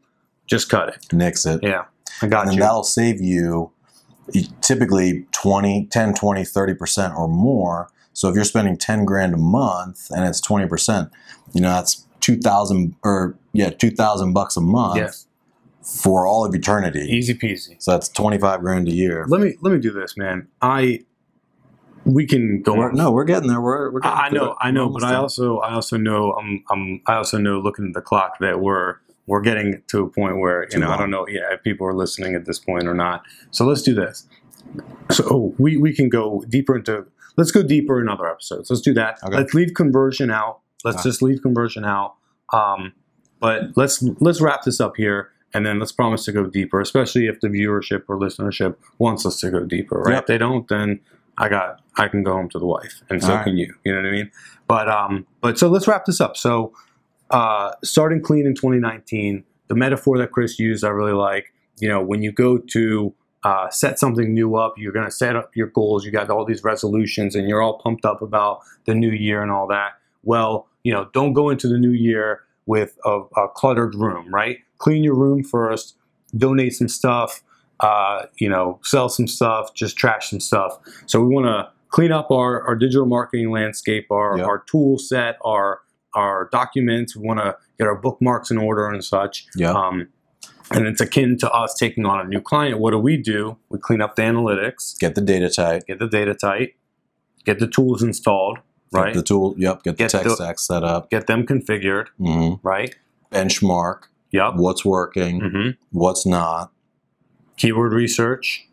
just 0.48 0.70
cut 0.70 0.90
it. 0.90 1.06
Nix 1.14 1.46
it. 1.46 1.62
Yeah, 1.64 1.86
I 2.22 2.28
got 2.28 2.46
and 2.48 2.56
you. 2.56 2.62
that'll 2.62 2.84
save 2.84 3.22
you 3.22 3.72
typically 4.62 5.26
20 5.34 5.86
10 5.92 6.14
20 6.16 6.42
30% 6.42 7.16
or 7.16 7.28
more 7.28 7.90
so 8.14 8.28
if 8.28 8.34
you're 8.34 8.44
spending 8.44 8.76
10 8.76 9.06
grand 9.06 9.36
a 9.36 9.38
month 9.38 10.10
and 10.10 10.26
it's 10.26 10.42
20% 10.42 11.12
you 11.54 11.62
know 11.62 11.70
that's 11.70 12.08
2000 12.22 12.96
or 13.04 13.36
yeah 13.54 13.70
2000 13.70 14.34
bucks 14.34 14.58
a 14.58 14.62
month 14.62 15.26
for 15.84 16.26
all 16.26 16.44
of 16.44 16.56
eternity 16.56 17.02
easy 17.02 17.36
peasy. 17.36 17.76
so 17.80 17.92
that's 17.92 18.10
25 18.10 18.62
grand 18.62 18.88
a 18.88 18.92
year 18.92 19.26
Let 19.28 19.42
me 19.42 19.58
let 19.62 19.72
me 19.72 19.80
do 19.80 19.92
this, 19.92 20.18
man. 20.18 20.48
I 20.60 21.02
we 22.04 22.26
can 22.26 22.64
go 22.64 22.74
We're- 22.74 22.86
on 22.90 22.96
no 22.96 23.12
we're 23.12 23.26
getting 23.26 23.48
there 23.48 23.62
we're, 23.62 23.92
we're 23.92 24.00
getting 24.00 24.18
I 24.18 24.30
know. 24.30 24.56
I 24.60 24.72
know, 24.72 24.90
but 24.90 25.04
almost 25.04 25.06
I 25.06 25.16
also, 25.16 25.60
I 25.60 25.74
also 25.74 25.98
know, 25.98 26.34
I'm, 26.34 26.64
I'm, 26.72 27.02
I 27.06 27.14
also 27.16 27.38
know, 27.38 27.60
looking 27.60 27.88
at 27.90 27.94
the 27.94 28.02
clock, 28.02 28.40
that 28.40 28.60
we're, 28.60 28.96
we're 29.28 29.42
getting 29.42 29.82
to 29.88 30.04
a 30.04 30.10
point 30.10 30.40
where, 30.40 30.64
you 30.64 30.70
Too 30.70 30.80
know, 30.80 30.90
I 30.90 30.98
don't 30.98 31.12
know, 31.12 31.28
yeah, 31.28 31.54
if 31.54 31.64
people 31.64 31.88
are 31.88 31.94
listening 31.94 32.36
at 32.36 32.46
this 32.46 32.60
point 32.60 32.88
or 32.88 32.94
not. 32.94 33.24
So 33.52 33.66
let's 33.66 33.82
do 33.82 33.94
this. 33.94 34.28
So 35.12 35.54
we, 35.58 35.78
we 35.78 35.94
can 35.94 36.10
go 36.10 36.44
deeper 36.50 36.76
into, 36.76 37.06
let's 37.38 37.52
go 37.52 37.64
deeper 37.64 38.02
in 38.02 38.10
other 38.10 38.30
episodes. 38.30 38.70
Let's 38.70 38.82
do 38.82 38.94
that. 38.94 39.20
Okay. 39.24 39.36
Let's 39.36 39.54
leave 39.54 39.74
conversion 39.74 40.30
out. 40.30 40.60
Let's 40.84 40.98
Okay. 40.98 41.10
just 41.10 41.22
leave 41.22 41.42
conversion 41.42 41.86
out. 41.86 42.16
Um, 42.54 42.94
but 43.40 43.76
let's 43.76 44.02
let's 44.20 44.40
wrap 44.40 44.64
this 44.64 44.80
up 44.80 44.96
here, 44.98 45.30
and 45.54 45.66
then 45.66 45.80
let's 45.80 45.92
promise 45.92 46.26
to 46.26 46.32
go 46.32 46.46
deeper, 46.46 46.80
especially 46.80 47.28
if 47.28 47.42
the 47.42 47.48
viewership 47.48 48.04
or 48.08 48.18
listenership 48.18 48.76
wants 48.98 49.26
us 49.26 49.40
to 49.42 49.52
go 49.52 49.66
deeper. 49.66 50.00
Right? 50.00 50.14
Yep. 50.14 50.22
If 50.22 50.28
they 50.28 50.38
don't, 50.38 50.68
then 50.68 51.00
I 51.38 51.50
got 51.50 51.82
I 51.98 52.08
can 52.08 52.24
go 52.24 52.34
home 52.34 52.50
to 52.50 52.60
the 52.60 52.66
wife, 52.66 53.02
and 53.10 53.22
so 53.22 53.36
right. 53.36 53.44
can 53.44 53.58
you. 53.58 53.74
You 53.84 53.94
know 53.94 54.02
what 54.02 54.08
I 54.08 54.12
mean? 54.12 54.32
But 54.68 54.90
um, 54.90 55.28
but 55.42 55.60
so 55.60 55.68
let's 55.68 55.88
wrap 55.88 56.06
this 56.06 56.22
up. 56.22 56.38
So, 56.38 56.74
uh, 57.32 57.72
starting 57.84 58.22
clean 58.22 58.46
in 58.46 58.54
2019, 58.56 59.44
the 59.68 59.76
metaphor 59.76 60.18
that 60.18 60.32
Chris 60.32 60.60
used, 60.60 60.84
I 60.84 60.90
really 60.90 61.14
like. 61.14 61.54
You 61.80 61.90
know, 61.90 62.02
when 62.02 62.22
you 62.22 62.32
go 62.32 62.58
to 62.58 63.14
uh, 63.44 63.70
set 63.70 64.00
something 64.00 64.34
new 64.34 64.56
up, 64.56 64.76
you're 64.78 64.94
going 64.94 65.06
to 65.06 65.12
set 65.12 65.36
up 65.36 65.56
your 65.56 65.68
goals. 65.68 66.06
You 66.06 66.12
got 66.12 66.30
all 66.30 66.46
these 66.46 66.64
resolutions, 66.64 67.36
and 67.36 67.48
you're 67.48 67.62
all 67.62 67.80
pumped 67.80 68.06
up 68.06 68.22
about 68.22 68.62
the 68.86 68.96
new 68.96 69.12
year 69.12 69.42
and 69.42 69.52
all 69.52 69.68
that. 69.68 69.94
Well, 70.24 70.68
you 70.84 70.94
know, 70.94 71.10
don't 71.14 71.34
go 71.34 71.50
into 71.50 71.68
the 71.68 71.78
new 71.78 71.92
year 71.92 72.42
with 72.66 72.98
a, 73.06 73.22
a 73.38 73.48
cluttered 73.50 73.96
room, 73.96 74.34
right? 74.34 74.60
Clean 74.78 75.04
your 75.04 75.16
room 75.16 75.44
first. 75.44 75.96
Donate 76.36 76.74
some 76.74 76.88
stuff. 76.88 77.44
Uh, 77.80 78.26
you 78.38 78.50
know, 78.50 78.80
sell 78.84 79.10
some 79.10 79.28
stuff. 79.28 79.74
Just 79.74 79.98
trash 79.98 80.30
some 80.30 80.40
stuff. 80.40 80.78
So 81.06 81.20
we 81.22 81.28
want 81.34 81.46
to 81.48 81.70
clean 81.90 82.12
up 82.12 82.32
our, 82.32 82.62
our 82.68 82.76
digital 82.76 83.06
marketing 83.06 83.52
landscape, 83.52 84.08
our, 84.12 84.38
Yep. 84.38 84.48
our 84.48 84.60
tool 84.68 84.98
set, 84.98 85.38
our 85.44 85.82
our 86.16 86.50
documents. 86.52 87.16
We 87.16 87.26
want 87.28 87.40
to 87.40 87.56
get 87.78 87.88
our 87.88 87.96
bookmarks 87.96 88.50
in 88.52 88.58
order 88.58 88.88
and 88.90 89.04
such. 89.04 89.46
yeah 89.56 89.72
Um, 89.72 90.08
and 90.72 90.88
it's 90.88 91.00
akin 91.02 91.38
to 91.40 91.52
us 91.52 91.76
taking 91.76 92.06
on 92.06 92.20
a 92.20 92.28
new 92.28 92.42
client. 92.42 92.80
What 92.80 92.92
do 92.92 92.98
we 92.98 93.18
do? 93.18 93.58
We 93.70 93.78
clean 93.78 94.02
up 94.02 94.16
the 94.16 94.24
analytics, 94.24 94.98
get 95.00 95.14
the 95.16 95.22
data 95.22 95.50
tight 95.50 95.86
get 95.86 96.00
the 96.00 96.08
data 96.08 96.34
tight, 96.34 96.76
get 97.46 97.60
the 97.60 97.68
tools 97.68 98.02
installed, 98.02 98.58
get 98.92 99.00
right? 99.00 99.14
the 99.14 99.22
tool 99.22 99.54
yep 99.58 99.84
get 99.84 99.98
the 99.98 100.04
Get 100.06 100.10
tech 100.10 100.24
the- 100.24 100.36
stack 100.36 100.58
set 100.60 100.84
up 100.84 101.10
get 101.12 101.28
them 101.28 101.46
configured, 101.46 102.08
hmm 102.18 102.54
right? 102.64 102.96
benchmark 103.32 104.04
Yep. 104.32 104.54
what's 104.56 104.84
working 104.84 105.42
hmm 105.42 105.70
what's 105.92 106.26
not 106.26 106.72
Keyword 107.58 107.94
research. 107.94 108.68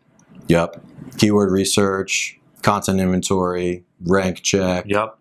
Yep. 0.49 0.83
Keyword 1.19 1.53
research, 1.53 2.39
content 2.63 2.99
inventory, 3.01 3.85
rank 4.05 4.43
check, 4.43 4.87
Yep. 4.89 5.19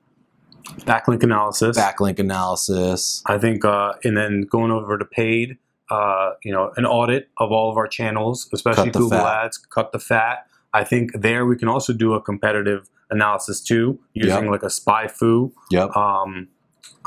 Backlink 0.85 1.23
analysis. 1.23 1.77
backlink 1.77 2.19
analysis. 2.19 3.21
I 3.25 3.37
think, 3.37 3.65
uh, 3.65 3.93
and 4.03 4.15
then 4.17 4.41
going 4.49 4.71
over 4.71 4.97
to 4.97 5.05
paid, 5.05 5.57
uh, 5.89 6.31
you 6.43 6.51
know, 6.51 6.71
an 6.77 6.85
audit 6.85 7.29
of 7.37 7.51
all 7.51 7.69
of 7.69 7.77
our 7.77 7.87
channels, 7.87 8.49
especially 8.53 8.89
Google 8.91 9.09
fat. 9.09 9.45
Ads, 9.45 9.57
cut 9.57 9.91
the 9.91 9.99
fat. 9.99 10.47
I 10.73 10.83
think 10.83 11.11
there 11.19 11.45
we 11.45 11.57
can 11.57 11.67
also 11.67 11.93
do 11.93 12.13
a 12.13 12.21
competitive 12.21 12.89
analysis 13.09 13.59
too, 13.61 13.99
using 14.13 14.43
Yep. 14.43 14.51
like 14.51 14.63
a 14.63 14.67
SpyFu 14.67 15.51
Yep. 15.69 15.95
um, 15.97 16.47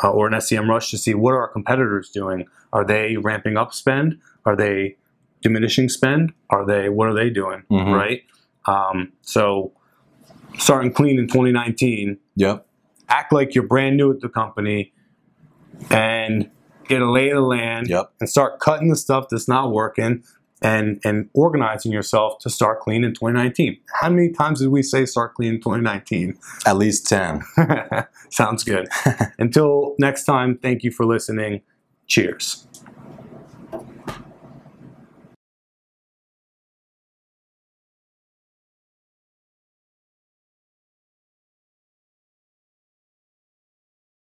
uh, 0.02 0.10
or 0.10 0.26
an 0.26 0.34
SEMrush 0.34 0.90
to 0.90 0.98
see 0.98 1.14
what 1.14 1.30
are 1.32 1.40
our 1.42 1.48
competitors 1.48 2.10
doing. 2.10 2.46
Are 2.72 2.84
they 2.84 3.16
ramping 3.16 3.56
up 3.56 3.72
spend? 3.72 4.18
Are 4.44 4.54
they 4.56 4.96
diminishing 5.42 5.88
spend? 5.88 6.32
Are 6.50 6.66
they 6.66 6.88
what 6.90 7.08
are 7.08 7.14
they 7.14 7.30
doing? 7.30 7.62
Mhm. 7.70 7.94
Right. 7.94 8.22
Um, 8.66 9.12
so 9.22 9.72
starting 10.58 10.92
clean 10.92 11.18
in 11.18 11.26
2019, 11.28 12.18
Yep. 12.36 12.66
Act 13.08 13.32
like 13.32 13.54
you're 13.54 13.66
brand 13.66 13.96
new 13.96 14.10
at 14.12 14.20
the 14.20 14.28
company, 14.28 14.92
and 15.90 16.50
get 16.88 17.02
a 17.02 17.10
lay 17.10 17.30
of 17.30 17.36
the 17.36 17.40
land, 17.42 17.88
Yep. 17.88 18.12
and 18.20 18.28
start 18.28 18.60
cutting 18.60 18.88
the 18.88 18.96
stuff 18.96 19.26
that's 19.30 19.48
not 19.48 19.72
working. 19.72 20.22
And, 20.62 20.98
and 21.04 21.28
organizing 21.34 21.92
yourself 21.92 22.38
to 22.38 22.48
start 22.48 22.80
clean 22.80 23.04
in 23.04 23.12
2019. 23.12 23.76
How 24.00 24.08
many 24.08 24.30
times 24.30 24.60
did 24.60 24.68
we 24.70 24.82
say 24.82 25.04
start 25.04 25.34
clean 25.34 25.54
in 25.56 25.60
2019? 25.60 26.38
At 26.64 26.78
least 26.78 27.06
10. 27.06 27.42
Sounds 28.30 28.64
good. 28.64 28.88
Until 29.38 29.94
next 29.98 30.24
time, 30.24 30.56
thank 30.56 30.82
you 30.82 30.90
for 30.90 31.04
listening. 31.04 31.60
Cheers. 32.06 32.66